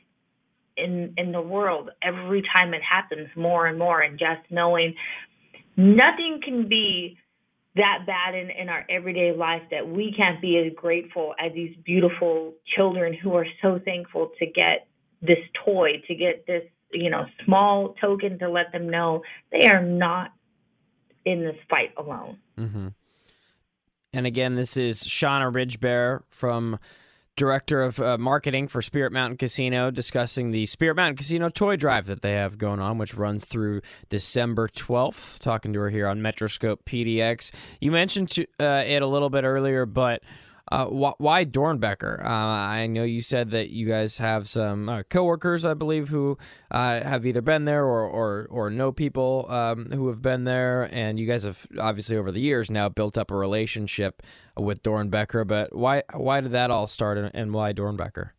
in 0.77 1.15
in 1.17 1.33
the 1.33 1.41
world 1.41 1.91
every 2.03 2.43
time 2.43 2.75
it 2.75 2.83
happens 2.83 3.29
more 3.37 3.67
and 3.67 3.79
more 3.79 4.01
and 4.01 4.19
just 4.19 4.41
knowing 4.51 4.95
nothing 5.77 6.41
can 6.45 6.69
be 6.69 7.19
that 7.77 8.01
bad 8.07 8.35
in, 8.35 8.51
in 8.51 8.69
our 8.69 8.85
everyday 8.91 9.33
life 9.33 9.63
that 9.71 9.89
we 9.89 10.13
can't 10.17 10.41
be 10.41 10.59
as 10.59 10.73
grateful 10.75 11.35
as 11.39 11.53
these 11.53 11.75
beautiful 11.85 12.55
children 12.77 13.15
who 13.15 13.35
are 13.35 13.47
so 13.63 13.79
thankful 13.85 14.31
to 14.39 14.47
get 14.47 14.89
this 15.23 15.39
toy 15.65 16.03
to 16.09 16.15
get 16.15 16.47
this 16.47 16.65
you 16.93 17.11
know 17.11 17.25
small 17.45 17.95
token 18.01 18.39
to 18.39 18.49
let 18.49 18.73
them 18.73 18.89
know 18.89 19.23
they 19.53 19.67
are 19.67 19.83
not 19.83 20.33
in 21.25 21.41
this 21.41 21.57
fight 21.69 21.93
alone 21.97 22.39
mm-hmm. 22.59 22.89
and 24.13 24.27
again 24.27 24.57
this 24.57 24.77
is 24.77 25.05
shauna 25.05 25.53
ridgebear 25.53 26.23
from 26.31 26.79
director 27.41 27.83
of 27.83 27.99
uh, 27.99 28.19
marketing 28.19 28.69
for 28.69 28.83
Spirit 28.83 29.13
Mountain 29.13 29.39
Casino, 29.39 29.91
discussing 29.91 30.51
the 30.51 30.67
Spirit 30.67 30.97
Mountain 30.97 31.17
Casino 31.17 31.49
toy 31.49 31.75
drive 31.75 32.05
that 32.05 32.21
they 32.21 32.33
have 32.33 32.59
going 32.59 32.81
on, 32.81 32.99
which 32.99 33.15
runs 33.15 33.47
through 33.47 33.81
December 34.11 34.69
12th. 34.69 35.39
Talking 35.39 35.73
to 35.73 35.81
her 35.81 35.89
here 35.89 36.07
on 36.07 36.21
Metroscope 36.21 36.85
PDX. 36.85 37.51
You 37.81 37.93
mentioned 37.93 38.29
to, 38.33 38.47
uh, 38.61 38.85
it 38.87 39.01
a 39.01 39.07
little 39.07 39.31
bit 39.31 39.45
earlier, 39.45 39.87
but 39.87 40.23
uh, 40.71 40.87
wh- 40.87 41.21
why 41.21 41.45
Doernbecher? 41.45 42.25
Uh, 42.25 42.29
I 42.29 42.87
know 42.87 43.03
you 43.05 43.23
said 43.23 43.51
that 43.51 43.71
you 43.71 43.87
guys 43.87 44.19
have 44.19 44.49
some 44.49 44.89
uh, 44.89 45.03
coworkers, 45.05 45.65
I 45.65 45.75
believe, 45.75 46.09
who 46.09 46.39
uh, 46.71 47.03
have 47.03 47.27
either 47.27 47.43
been 47.43 47.65
there 47.65 47.85
or 47.85 48.07
or, 48.07 48.47
or 48.51 48.71
know 48.71 48.93
people 48.93 49.47
um, 49.49 49.91
who 49.91 50.09
have 50.09 50.23
been 50.23 50.45
there, 50.45 50.89
and 50.93 51.19
you 51.19 51.27
guys 51.27 51.43
have 51.43 51.67
obviously 51.79 52.17
over 52.17 52.31
the 52.31 52.41
years 52.41 52.71
now 52.71 52.89
built 52.89 53.19
up 53.19 53.31
a 53.31 53.37
relationship 53.37 54.23
with 54.57 54.83
Doernbecher. 54.83 55.47
But 55.47 55.75
why 55.75 56.03
why 56.15 56.41
did 56.41 56.53
that 56.53 56.71
all 56.71 56.87
start, 56.87 57.19
and, 57.19 57.31
and 57.35 57.53
why 57.53 57.73
Doernbecher? 57.73 58.31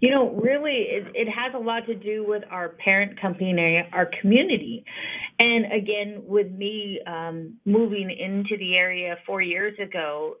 You 0.00 0.10
know, 0.10 0.30
really, 0.30 0.86
it, 0.90 1.06
it, 1.14 1.28
has 1.28 1.54
a 1.54 1.58
lot 1.58 1.86
to 1.86 1.94
do 1.94 2.26
with 2.26 2.42
our 2.50 2.70
parent 2.70 3.18
company, 3.18 3.82
our 3.92 4.10
community. 4.20 4.84
And 5.38 5.66
again, 5.72 6.22
with 6.26 6.50
me 6.52 7.00
um, 7.06 7.54
moving 7.64 8.10
into 8.10 8.58
the 8.58 8.76
area 8.76 9.16
four 9.26 9.40
years 9.40 9.78
ago, 9.78 10.36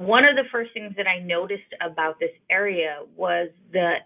one 0.00 0.26
of 0.26 0.34
the 0.34 0.44
first 0.50 0.72
things 0.72 0.94
that 0.96 1.06
I 1.06 1.18
noticed 1.18 1.74
about 1.82 2.18
this 2.18 2.30
area 2.48 3.00
was 3.16 3.50
the 3.70 3.96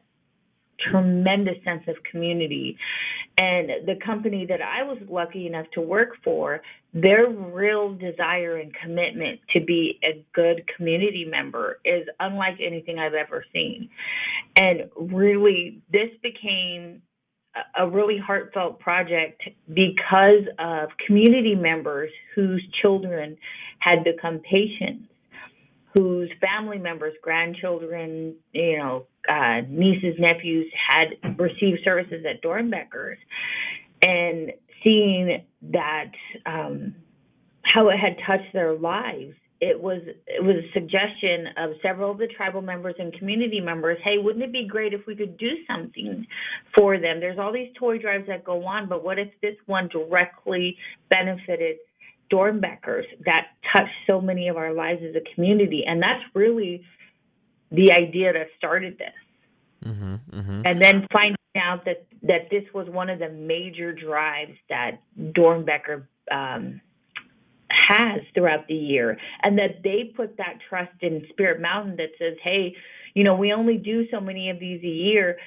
tremendous 0.91 1.55
sense 1.65 1.85
of 1.87 1.95
community. 2.11 2.77
And 3.39 3.87
the 3.87 3.95
company 4.05 4.45
that 4.47 4.61
I 4.61 4.83
was 4.83 4.99
lucky 5.09 5.47
enough 5.47 5.67
to 5.75 5.81
work 5.81 6.17
for, 6.25 6.63
their 6.93 7.29
real 7.31 7.95
desire 7.95 8.57
and 8.57 8.75
commitment 8.75 9.39
to 9.53 9.61
be 9.61 10.01
a 10.03 10.25
good 10.35 10.65
community 10.77 11.25
member 11.31 11.79
is 11.85 12.09
unlike 12.19 12.57
anything 12.61 12.99
I've 12.99 13.15
ever 13.15 13.45
seen. 13.53 13.89
And 14.57 14.91
really, 14.97 15.81
this 15.93 16.11
became 16.25 17.03
a 17.79 17.89
really 17.89 18.19
heartfelt 18.19 18.81
project 18.81 19.43
because 19.73 20.43
of 20.59 20.89
community 21.07 21.55
members 21.55 22.11
whose 22.35 22.67
children 22.83 23.37
had 23.79 24.03
become 24.03 24.41
patients 24.41 25.09
whose 25.95 26.29
family 26.41 26.79
members, 26.79 27.15
grandchildren, 27.23 28.35
you 28.53 28.77
know, 28.77 29.07
uh, 29.29 29.61
nieces, 29.69 30.17
nephews 30.19 30.71
had 30.75 31.39
received 31.39 31.81
services 31.85 32.25
at 32.29 32.43
Doernbecher's, 32.43 33.19
and 34.03 34.53
seeing 34.83 35.45
that 35.63 36.11
um, 36.45 36.97
how 37.63 37.89
it 37.89 37.97
had 37.97 38.17
touched 38.27 38.53
their 38.53 38.75
lives. 38.75 39.35
It 39.61 39.81
was 39.81 40.03
it 40.27 40.43
was 40.43 40.57
a 40.57 40.73
suggestion 40.75 41.47
of 41.57 41.71
several 41.81 42.11
of 42.11 42.19
the 42.19 42.27
tribal 42.27 42.61
members 42.61 42.97
and 42.99 43.15
community 43.15 43.61
members. 43.61 43.97
Hey, 44.05 44.19
wouldn't 44.19 44.45
it 44.45 44.53
be 44.53 44.67
great 44.67 44.93
if 44.93 45.07
we 45.07 45.17
could 45.17 45.39
do 45.39 45.53
something 45.67 46.27
for 46.75 46.99
them? 46.99 47.21
There's 47.21 47.39
all 47.39 47.53
these 47.53 47.73
toy 47.79 47.99
drives 47.99 48.27
that 48.27 48.45
go 48.45 48.67
on, 48.67 48.89
but 48.89 49.03
what 49.03 49.19
if 49.19 49.29
this 49.41 49.55
one 49.65 49.89
directly 49.89 50.77
benefited 51.09 51.77
Doernbechers 52.33 53.05
that 53.25 53.49
touched 53.73 53.95
so 54.07 54.21
many 54.21 54.49
of 54.49 54.57
our 54.57 54.73
lives 54.73 55.03
as 55.03 55.15
a 55.15 55.35
community. 55.35 55.85
And 55.87 56.03
that's 56.03 56.23
really 56.35 56.85
the 57.71 57.93
idea 57.93 58.33
that 58.33 58.49
started 58.57 58.99
this. 58.99 59.91
Mm-hmm, 59.91 60.39
mm-hmm. 60.39 60.63
And 60.65 60.81
then 60.81 61.07
finding 61.13 61.37
out 61.57 61.85
that, 61.85 62.07
that 62.23 62.49
this 62.51 62.65
was 62.73 62.89
one 62.89 63.11
of 63.11 63.19
the 63.19 63.29
major 63.29 63.93
drives 63.93 64.57
that 64.69 65.01
Doernbecher 65.19 66.07
um, 66.31 66.81
has 67.69 68.21
throughout 68.35 68.67
the 68.69 68.75
year, 68.75 69.19
and 69.43 69.59
that 69.59 69.83
they 69.83 70.13
put 70.17 70.37
that 70.39 70.59
trust 70.69 70.93
in 71.01 71.27
Spirit 71.31 71.61
Mountain 71.61 71.97
that 71.97 72.11
says, 72.19 72.37
hey, 72.43 72.75
you 73.15 73.25
know, 73.25 73.37
we 73.37 73.53
only 73.53 73.77
do 73.77 74.07
so 74.11 74.21
many 74.21 74.51
of 74.51 74.59
these 74.59 74.83
a 74.83 74.89
year. 74.89 75.39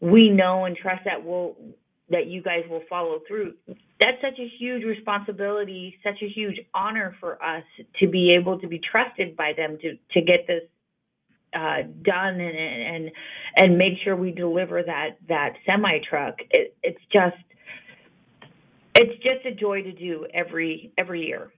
We 0.00 0.30
know 0.30 0.64
and 0.64 0.76
trust 0.76 1.04
that 1.04 1.24
we'll 1.24 1.56
that 2.10 2.26
you 2.26 2.42
guys 2.42 2.64
will 2.68 2.82
follow 2.88 3.20
through. 3.26 3.54
That's 3.98 4.20
such 4.20 4.38
a 4.38 4.48
huge 4.58 4.84
responsibility, 4.84 5.96
such 6.04 6.22
a 6.22 6.28
huge 6.28 6.60
honor 6.74 7.16
for 7.18 7.42
us 7.42 7.64
to 8.00 8.06
be 8.06 8.34
able 8.34 8.58
to 8.60 8.66
be 8.66 8.78
trusted 8.78 9.36
by 9.36 9.52
them 9.56 9.78
to 9.80 9.96
to 10.12 10.20
get 10.20 10.46
this 10.46 10.62
uh, 11.54 11.82
done 12.02 12.40
and 12.40 12.56
and 12.56 13.10
and 13.56 13.78
make 13.78 13.94
sure 14.04 14.14
we 14.14 14.32
deliver 14.32 14.82
that 14.82 15.16
that 15.28 15.54
semi 15.64 15.98
truck. 16.08 16.36
It, 16.50 16.76
it's 16.82 17.00
just 17.10 17.36
it's 18.94 19.22
just 19.22 19.46
a 19.46 19.54
joy 19.54 19.82
to 19.82 19.92
do 19.92 20.26
every 20.32 20.92
every 20.98 21.26
year. 21.26 21.50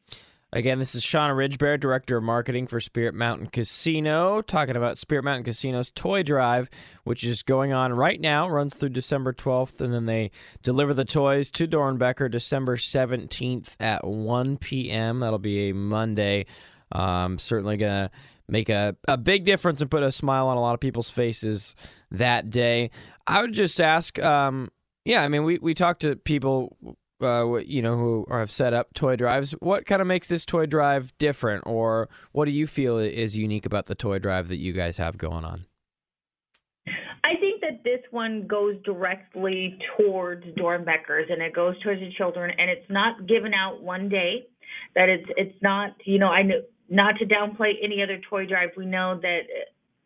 Again, 0.51 0.79
this 0.79 0.95
is 0.95 1.03
Shauna 1.03 1.37
Ridgebear, 1.37 1.79
Director 1.79 2.17
of 2.17 2.25
Marketing 2.25 2.67
for 2.67 2.81
Spirit 2.81 3.15
Mountain 3.15 3.49
Casino, 3.49 4.41
talking 4.41 4.77
about 4.77 4.97
Spirit 4.97 5.23
Mountain 5.25 5.45
Casino's 5.45 5.91
Toy 5.91 6.23
Drive, 6.23 6.71
which 7.05 7.23
is 7.23 7.43
going 7.43 7.75
on 7.75 7.93
right 7.93 8.19
now, 8.19 8.49
runs 8.49 8.75
through 8.75 8.89
December 8.89 9.35
12th, 9.35 9.83
and 9.83 9.93
then 9.93 10.07
they 10.07 10.31
deliver 10.63 10.95
the 10.95 11.05
toys 11.05 11.51
to 11.51 11.69
Doernbecher 11.69 12.31
December 12.31 12.79
17th 12.79 13.69
at 13.79 14.07
1 14.07 14.57
p.m. 14.57 15.21
That'll 15.21 15.39
be 15.39 15.69
a 15.69 15.75
Monday. 15.75 16.47
Um, 16.93 17.39
certainly 17.39 17.77
going 17.77 18.09
to 18.09 18.11
make 18.49 18.71
a, 18.71 18.97
a 19.07 19.19
big 19.19 19.45
difference 19.45 19.83
and 19.83 19.91
put 19.91 20.03
a 20.03 20.11
smile 20.11 20.49
on 20.49 20.57
a 20.57 20.61
lot 20.63 20.73
of 20.73 20.81
people's 20.81 21.11
faces 21.11 21.77
that 22.11 22.49
day. 22.49 22.91
I 23.27 23.43
would 23.43 23.53
just 23.53 23.83
ask, 23.83 24.19
um, 24.21 24.71
yeah, 25.05 25.23
I 25.23 25.29
mean, 25.29 25.45
we, 25.45 25.59
we 25.59 25.75
talked 25.75 26.01
to 26.03 26.17
people 26.17 26.75
uh, 27.21 27.57
you 27.65 27.83
know, 27.83 27.97
who 27.97 28.27
have 28.31 28.51
set 28.51 28.73
up 28.73 28.95
toy 28.95 29.17
drives. 29.17 29.53
What 29.61 29.87
kind 29.87 30.01
of 30.01 30.07
makes 30.07 30.29
this 30.29 30.45
toy 30.45 30.67
drive 30.67 31.13
different, 31.19 31.65
or 31.67 32.09
what 32.33 32.45
do 32.47 32.53
you 32.53 32.67
feel 32.67 32.99
is 32.99 33.37
unique 33.37 33.67
about 33.67 33.87
the 33.87 33.95
toy 33.95 34.19
drive 34.19 34.49
that 34.49 34.57
you 34.57 34.73
guys 34.73 34.97
have 34.97 35.19
going 35.19 35.45
on? 35.45 35.67
I 37.25 37.35
think 37.41 37.61
that 37.61 37.85
this 37.85 38.01
one 38.11 38.47
goes 38.47 38.77
directly 38.85 39.79
towards 39.97 40.45
Doernbechers 40.57 41.31
and 41.31 41.43
it 41.43 41.55
goes 41.55 41.81
towards 41.83 42.01
the 42.01 42.11
children, 42.17 42.53
and 42.57 42.71
it's 42.71 42.89
not 42.89 43.27
given 43.27 43.53
out 43.53 43.83
one 43.83 44.09
day. 44.09 44.47
That 44.95 45.09
it's 45.09 45.29
it's 45.37 45.63
not 45.63 45.91
you 46.05 46.19
know 46.19 46.29
I 46.29 46.43
know 46.43 46.63
not 46.89 47.17
to 47.19 47.27
downplay 47.27 47.73
any 47.83 48.03
other 48.03 48.19
toy 48.31 48.47
drive. 48.47 48.71
We 48.77 48.87
know 48.87 49.19
that 49.21 49.41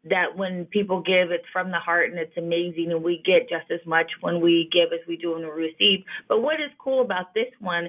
that 0.05 0.37
when 0.37 0.65
people 0.67 1.01
give, 1.01 1.31
it's 1.31 1.45
from 1.53 1.71
the 1.71 1.79
heart 1.79 2.11
and 2.11 2.19
it's 2.19 2.37
amazing, 2.37 2.91
and 2.91 3.05
we 3.05 3.23
get 3.25 3.49
just 3.49 3.71
as 3.71 3.85
much 3.87 4.11
when 4.21 4.41
we 4.41 4.69
give 4.73 4.93
as 4.93 5.07
we 5.07 5.17
do 5.17 5.33
when 5.33 5.43
we 5.43 5.51
receive. 5.51 6.05
But 6.29 6.43
what 6.43 6.55
is 6.55 6.71
cool 6.79 7.03
about 7.03 7.35
this 7.35 7.53
one 7.61 7.87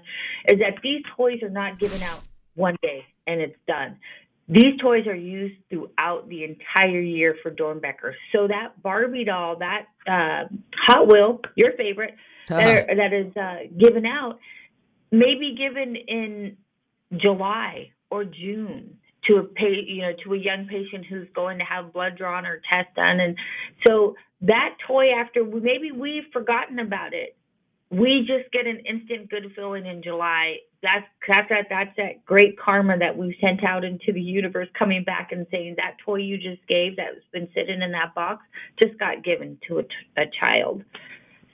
is 0.48 0.60
that 0.60 0.82
these 0.84 1.02
toys 1.18 1.42
are 1.42 1.50
not 1.50 1.80
given 1.80 2.02
out 2.04 2.22
one 2.56 2.76
day 2.82 3.06
and 3.26 3.42
it's 3.42 3.58
done. 3.68 3.98
These 4.48 4.78
toys 4.82 5.08
are 5.08 5.16
used 5.16 5.56
throughout 5.70 6.28
the 6.28 6.44
entire 6.44 7.00
year 7.00 7.36
for 7.42 7.50
Doernbecher. 7.50 8.14
So 8.34 8.48
that 8.48 8.82
Barbie 8.84 9.24
doll, 9.24 9.58
that 9.60 9.86
uh, 10.06 10.54
Hot 10.86 11.08
Wheel, 11.08 11.40
your 11.56 11.72
favorite, 11.78 12.16
uh-huh. 12.50 12.60
that, 12.60 12.90
are, 12.90 12.96
that 12.96 13.14
is 13.14 13.38
uh, 13.38 13.74
given 13.80 14.06
out, 14.06 14.40
may 15.12 15.36
be 15.40 15.56
given 15.58 15.96
in 15.96 16.58
July 17.16 17.92
or 18.12 18.26
June 18.26 18.98
to 19.28 19.38
a 19.38 19.44
pa- 19.44 19.66
you 19.86 20.02
know 20.02 20.12
to 20.24 20.34
a 20.34 20.38
young 20.38 20.68
patient 20.68 21.06
who's 21.06 21.28
going 21.36 21.60
to 21.60 21.66
have 21.66 21.94
blood 21.94 22.18
drawn 22.18 22.46
or 22.46 22.62
test 22.72 22.94
done. 22.96 23.20
And 23.20 23.38
so 23.86 24.16
that 24.42 24.76
toy 24.88 25.12
after 25.12 25.44
maybe 25.44 25.92
we've 25.92 26.26
forgotten 26.34 26.80
about 26.80 27.14
it 27.14 27.36
we 27.94 28.26
just 28.26 28.52
get 28.52 28.66
an 28.66 28.80
instant 28.90 29.30
good 29.30 29.52
feeling 29.56 29.86
in 29.86 30.02
july. 30.02 30.58
That's 30.82 31.06
that's 31.28 31.50
that 31.50 31.66
that's 31.70 31.96
that 31.98 32.26
great 32.26 32.58
karma 32.60 32.98
that 32.98 33.16
we 33.16 33.38
sent 33.40 33.64
out 33.64 33.84
into 33.84 34.12
the 34.12 34.22
universe 34.22 34.68
coming 34.78 35.04
back 35.04 35.32
and 35.32 35.46
saying 35.52 35.76
that 35.78 35.98
toy 36.04 36.16
you 36.16 36.38
just 36.38 36.66
gave 36.68 36.96
that's 36.96 37.24
been 37.32 37.48
sitting 37.54 37.82
in 37.82 37.92
that 37.92 38.16
box 38.16 38.44
just 38.80 38.98
got 38.98 39.24
given 39.24 39.60
to 39.68 39.80
a, 39.80 39.84
a 40.22 40.26
child. 40.40 40.84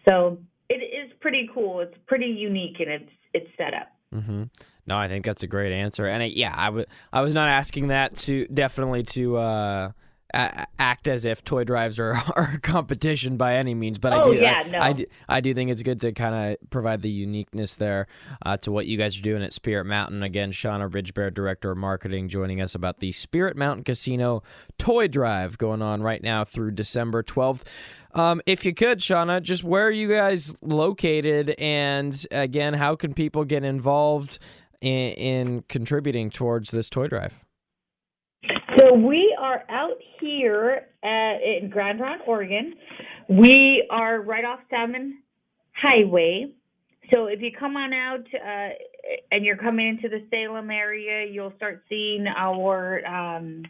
So 0.06 0.40
it 0.70 0.76
is 0.76 1.12
pretty 1.20 1.50
cool. 1.54 1.82
It's 1.82 1.98
pretty 2.08 2.28
unique 2.28 2.80
in 2.80 2.90
its 2.90 3.12
its 3.34 3.48
setup. 3.58 3.92
Mm-hmm. 4.16 4.44
No, 4.90 4.98
I 4.98 5.08
think 5.08 5.24
that's 5.24 5.44
a 5.44 5.48
great 5.48 5.72
answer, 5.72 6.06
and 6.08 6.24
I, 6.24 6.26
yeah, 6.26 6.54
I, 6.56 6.66
w- 6.66 6.86
I 7.14 7.22
was 7.22 7.34
not 7.36 7.48
asking 7.48 7.90
that 7.90 8.16
to 8.18 8.48
definitely 8.48 9.04
to 9.04 9.38
uh, 9.38 9.92
a- 10.34 10.68
act 10.80 11.08
as 11.08 11.26
if 11.26 11.44
toy 11.44 11.64
drives 11.64 12.00
are, 12.00 12.14
are 12.36 12.54
a 12.56 12.60
competition 12.60 13.38
by 13.38 13.56
any 13.56 13.74
means, 13.74 14.00
but 14.00 14.14
oh, 14.14 14.22
I 14.22 14.24
do, 14.24 14.34
yeah, 14.34 14.62
I, 14.66 14.70
no. 14.70 14.80
I, 14.80 14.94
do, 14.94 15.06
I 15.28 15.42
do 15.42 15.54
think 15.54 15.72
it's 15.72 15.84
good 15.84 16.00
to 16.02 16.12
kind 16.12 16.54
of 16.54 16.70
provide 16.70 17.02
the 17.02 17.10
uniqueness 17.10 17.76
there 17.78 18.08
uh, 18.46 18.58
to 18.58 18.72
what 18.72 18.88
you 18.88 18.98
guys 18.98 19.18
are 19.18 19.22
doing 19.22 19.44
at 19.44 19.54
Spirit 19.54 19.86
Mountain. 19.86 20.24
Again, 20.24 20.52
Shauna 20.52 20.92
Ridgebear, 20.92 21.32
Director 21.34 21.72
of 21.72 21.78
Marketing, 21.78 22.30
joining 22.30 22.62
us 22.62 22.76
about 22.76 23.00
the 23.00 23.12
Spirit 23.12 23.56
Mountain 23.56 23.84
Casino 23.84 24.44
Toy 24.78 25.08
Drive 25.08 25.58
going 25.58 25.82
on 25.82 26.02
right 26.02 26.24
now 26.24 26.44
through 26.44 26.72
December 26.72 27.24
12th. 27.24 27.62
Um, 28.16 28.42
if 28.48 28.66
you 28.66 28.74
could, 28.74 29.00
Shauna, 29.00 29.42
just 29.42 29.64
where 29.64 29.86
are 29.86 29.92
you 29.92 30.08
guys 30.08 30.56
located? 30.64 31.54
And 31.60 32.26
again, 32.32 32.74
how 32.74 32.96
can 32.96 33.14
people 33.14 33.46
get 33.46 33.64
involved 33.64 34.40
in, 34.82 35.12
in 35.14 35.64
contributing 35.68 36.30
towards 36.30 36.72
this 36.72 36.90
toy 36.90 37.08
drive? 37.08 37.44
So 38.78 38.94
we 38.94 39.36
are 39.40 39.64
out 39.70 39.98
here 40.20 40.88
at, 41.04 41.42
in 41.42 41.70
Grand 41.70 42.00
Ronde, 42.00 42.22
Oregon. 42.26 42.76
We 43.28 43.86
are 43.90 44.22
right 44.22 44.46
off 44.46 44.60
Salmon 44.70 45.22
Highway. 45.74 46.52
So 47.12 47.26
if 47.26 47.42
you 47.42 47.52
come 47.52 47.76
on 47.76 47.94
out 47.94 48.26
uh, 48.34 48.70
and 49.32 49.44
you're 49.44 49.58
coming 49.58 49.88
into 49.88 50.08
the 50.08 50.26
Salem 50.30 50.70
area, 50.70 51.30
you'll 51.30 51.54
start 51.58 51.84
seeing 51.90 52.26
our 52.28 53.06
um, 53.06 53.64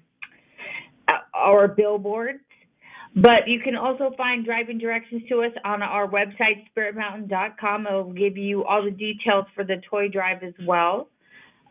our 1.34 1.67
billboards. 1.67 2.39
But 3.15 3.48
you 3.48 3.60
can 3.60 3.76
also 3.76 4.12
find 4.15 4.45
driving 4.45 4.78
directions 4.78 5.24
to 5.30 5.41
us 5.41 5.52
on 5.65 5.82
our 5.82 6.08
website, 6.08 6.65
spiritmountain.com. 6.76 7.88
It 7.88 7.91
will 7.91 8.13
give 8.13 8.38
you 8.38 8.63
all 8.65 8.84
the 8.84 8.91
details 8.91 9.45
for 9.56 9.63
the 9.63 9.82
toy 9.89 10.10
drive 10.10 10.43
as 10.43 10.54
well. 10.65 11.10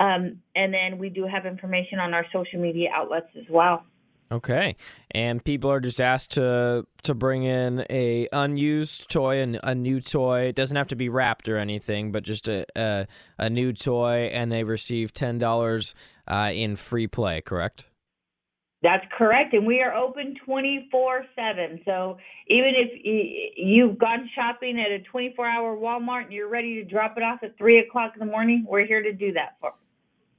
Um, 0.00 0.42
and 0.54 0.72
then 0.74 0.98
we 0.98 1.08
do 1.08 1.26
have 1.26 1.46
information 1.46 1.98
on 1.98 2.14
our 2.14 2.24
social 2.32 2.60
media 2.60 2.90
outlets 2.94 3.28
as 3.36 3.44
well. 3.50 3.84
Okay, 4.30 4.76
and 5.12 5.42
people 5.42 5.72
are 5.72 5.80
just 5.80 6.02
asked 6.02 6.32
to 6.32 6.86
to 7.04 7.14
bring 7.14 7.44
in 7.44 7.86
a 7.88 8.28
unused 8.30 9.08
toy 9.08 9.40
and 9.40 9.58
a 9.62 9.74
new 9.74 10.02
toy. 10.02 10.48
It 10.48 10.54
doesn't 10.54 10.76
have 10.76 10.88
to 10.88 10.96
be 10.96 11.08
wrapped 11.08 11.48
or 11.48 11.56
anything, 11.56 12.12
but 12.12 12.24
just 12.24 12.46
a 12.46 12.66
a, 12.76 13.06
a 13.38 13.48
new 13.48 13.72
toy, 13.72 14.28
and 14.30 14.52
they 14.52 14.64
receive 14.64 15.14
ten 15.14 15.38
dollars 15.38 15.94
uh, 16.26 16.50
in 16.52 16.76
free 16.76 17.06
play. 17.06 17.40
Correct? 17.40 17.86
That's 18.82 19.04
correct, 19.16 19.54
and 19.54 19.66
we 19.66 19.80
are 19.82 19.92
open 19.92 20.36
twenty 20.44 20.88
four 20.90 21.24
seven. 21.34 21.80
So 21.84 22.18
even 22.46 22.74
if 22.76 23.56
you've 23.56 23.98
gone 23.98 24.30
shopping 24.34 24.78
at 24.80 24.92
a 24.92 25.00
twenty 25.00 25.32
four 25.34 25.46
hour 25.46 25.76
Walmart 25.76 26.24
and 26.24 26.32
you're 26.32 26.48
ready 26.48 26.76
to 26.76 26.84
drop 26.84 27.16
it 27.16 27.24
off 27.24 27.40
at 27.42 27.58
three 27.58 27.78
o'clock 27.78 28.12
in 28.14 28.20
the 28.20 28.30
morning, 28.30 28.64
we're 28.68 28.86
here 28.86 29.02
to 29.02 29.12
do 29.12 29.32
that 29.32 29.56
for 29.60 29.74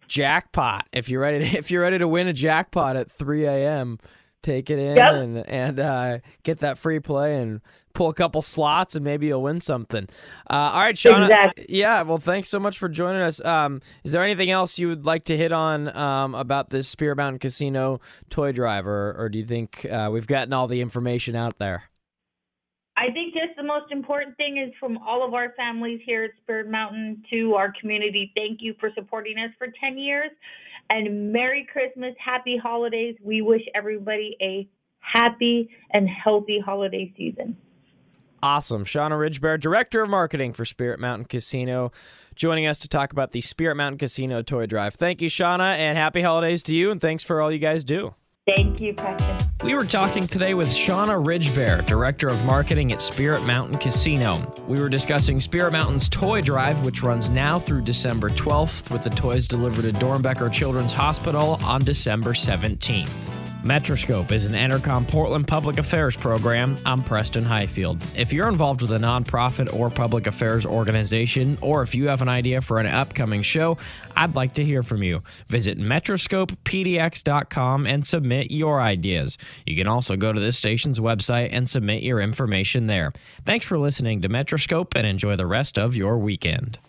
jackpot. 0.10 0.88
If 0.91 1.08
you're 1.08 1.21
ready, 1.21 1.49
to, 1.49 1.58
if 1.58 1.71
you're 1.71 1.84
ready 1.84 1.99
to 1.99 2.08
win 2.08 2.28
a 2.28 2.34
jackpot 2.34 2.97
at 2.97 3.10
3 3.10 3.45
a.m., 3.45 3.99
take 4.41 4.69
it 4.69 4.80
in 4.80 4.95
Yep. 4.97 5.13
and 5.13 5.38
and 5.49 5.80
uh, 5.80 6.17
get 6.43 6.60
that 6.60 6.78
free 6.78 6.99
play 6.99 7.41
and 7.41 7.62
pull 7.93 8.10
a 8.10 8.13
couple 8.13 8.41
slots 8.41 8.95
and 8.95 9.04
maybe 9.04 9.28
you'll 9.28 9.41
win 9.43 9.60
something. 9.60 10.08
Uh, 10.49 10.54
all 10.54 10.82
right, 10.82 10.95
Shauna. 10.95 11.23
Exactly. 11.23 11.65
Yeah, 11.69 12.04
well, 12.04 12.17
thanks 12.17 12.47
so 12.49 12.60
much 12.60 12.78
for 12.78 12.88
joining 12.88 13.21
us. 13.21 13.43
Um, 13.43 13.82
is 14.04 14.12
there 14.12 14.23
anything 14.23 14.52
else 14.52 14.80
you 14.80 14.88
would 14.88 15.06
like 15.06 15.25
to 15.25 15.36
hit 15.38 15.52
on 15.52 15.95
um, 15.95 16.36
about 16.36 16.69
this 16.69 16.88
Spirit 16.88 17.17
Mountain 17.17 17.39
Casino 17.39 17.99
toy 18.30 18.52
drive, 18.52 18.88
or, 18.88 19.15
or 19.17 19.30
do 19.30 19.38
you 19.38 19.45
think 19.45 19.86
uh, 19.89 20.10
we've 20.12 20.28
gotten 20.28 20.54
all 20.54 20.67
the 20.67 20.82
information 20.82 21.36
out 21.36 21.58
there? 21.58 21.84
I 22.95 23.12
think 23.12 23.34
just 23.34 23.56
the 23.56 23.63
most 23.63 23.91
important 23.91 24.36
thing 24.36 24.58
is 24.58 24.73
from 24.78 24.97
all 24.97 25.25
of 25.25 25.34
our 25.34 25.54
families 25.56 26.02
here 26.06 26.25
at 26.25 26.32
Spirit 26.43 26.69
Mountain 26.69 27.23
to 27.32 27.54
our 27.56 27.73
community, 27.80 28.32
thank 28.36 28.60
you 28.62 28.75
for 28.78 28.91
supporting 28.93 29.38
us 29.39 29.52
for 29.58 29.67
10 29.80 29.97
years. 29.97 30.32
And 30.89 31.32
Merry 31.32 31.67
Christmas, 31.71 32.15
Happy 32.23 32.58
Holidays. 32.58 33.15
We 33.23 33.41
wish 33.41 33.62
everybody 33.75 34.36
a 34.41 34.67
happy 34.99 35.69
and 35.91 36.10
healthy 36.10 36.60
holiday 36.60 37.13
season. 37.15 37.58
Awesome. 38.41 38.86
Shauna 38.86 39.19
Ridgebear, 39.19 39.60
Director 39.60 40.02
of 40.02 40.10
Marketing 40.10 40.54
for 40.54 40.63
Spirit 40.63 40.99
Mountain 40.99 41.25
Casino, 41.25 41.91
joining 42.36 42.67
us 42.67 42.80
to 42.80 42.88
talk 42.88 43.12
about 43.12 43.34
the 43.34 43.41
Spirit 43.41 43.75
Mountain 43.75 43.99
Casino 43.99 44.41
Toy 44.41 44.65
Drive. 44.65 44.95
Thank 44.95 45.21
you, 45.21 45.30
Shauna, 45.30 45.75
and 45.75 45.97
happy 45.97 46.21
holidays 46.21 46.63
to 46.63 46.75
you, 46.75 46.89
and 46.89 47.02
thanks 47.02 47.23
for 47.23 47.41
all 47.41 47.52
you 47.52 47.60
guys 47.60 47.84
do. 47.84 48.13
Thank 48.56 48.80
you, 48.80 48.94
Preston. 48.94 49.50
We 49.64 49.76
were 49.76 49.86
talking 49.86 50.26
today 50.26 50.54
with 50.54 50.70
Shauna 50.70 51.24
Ridgebear, 51.24 51.86
Director 51.86 52.30
of 52.30 52.44
Marketing 52.46 52.92
at 52.94 53.02
Spirit 53.02 53.44
Mountain 53.44 53.78
Casino. 53.78 54.36
We 54.68 54.82
were 54.82 54.90
discussing 54.90 55.42
Spirit 55.42 55.72
Mountain's 55.72 56.08
Toy 56.08 56.42
Drive, 56.42 56.86
which 56.86 57.04
runs 57.04 57.30
now 57.30 57.60
through 57.60 57.82
December 57.82 58.30
12th, 58.30 58.90
with 58.90 59.04
the 59.04 59.10
toys 59.10 59.48
delivered 59.48 59.84
to 59.84 59.92
Doernbecher 59.92 60.52
Children's 60.52 60.94
Hospital 60.94 61.60
on 61.64 61.82
December 61.82 62.32
17th. 62.32 63.10
Metroscope 63.63 64.32
is 64.32 64.45
an 64.45 64.54
Entercom 64.54 65.06
Portland 65.06 65.45
public 65.45 65.80
affairs 65.80 66.15
program. 66.15 66.78
I'm 66.86 67.04
Preston 67.04 67.43
Highfield. 67.43 68.02
If 68.15 68.32
you're 68.32 68.48
involved 68.48 68.82
with 68.82 68.93
a 68.93 68.98
nonprofit 68.98 69.74
or 69.74 69.89
public 69.89 70.28
affairs 70.28 70.65
organization, 70.65 71.58
or 71.60 71.82
if 71.82 71.93
you 71.93 72.08
have 72.08 72.22
an 72.22 72.30
idea 72.30 72.62
for 72.62 72.80
an 72.80 72.88
upcoming 72.88 73.41
show, 73.41 73.78
I'd 74.15 74.34
like 74.34 74.54
to 74.54 74.63
hear 74.63 74.82
from 74.82 75.04
you. 75.04 75.24
Visit 75.50 75.78
metroscopepdx.com 75.78 77.86
and 77.86 78.08
submit 78.08 78.50
your 78.50 78.80
ideas. 78.80 79.38
You 79.65 79.76
can 79.76 79.88
also 79.88 80.15
go 80.15 80.32
to 80.32 80.39
this 80.39 80.58
station's 80.58 81.02
website 81.02 81.50
and 81.52 81.67
submit 81.67 82.02
your 82.02 82.22
information 82.22 82.88
there. 82.88 83.12
Thanks 83.45 83.65
for 83.65 83.78
listening 83.78 84.22
to 84.22 84.30
Metroscope 84.30 84.93
and 84.95 85.06
enjoy 85.06 85.36
the 85.36 85.45
rest 85.45 85.78
of 85.78 85.98
your 85.98 86.17
weekend. 86.17 86.80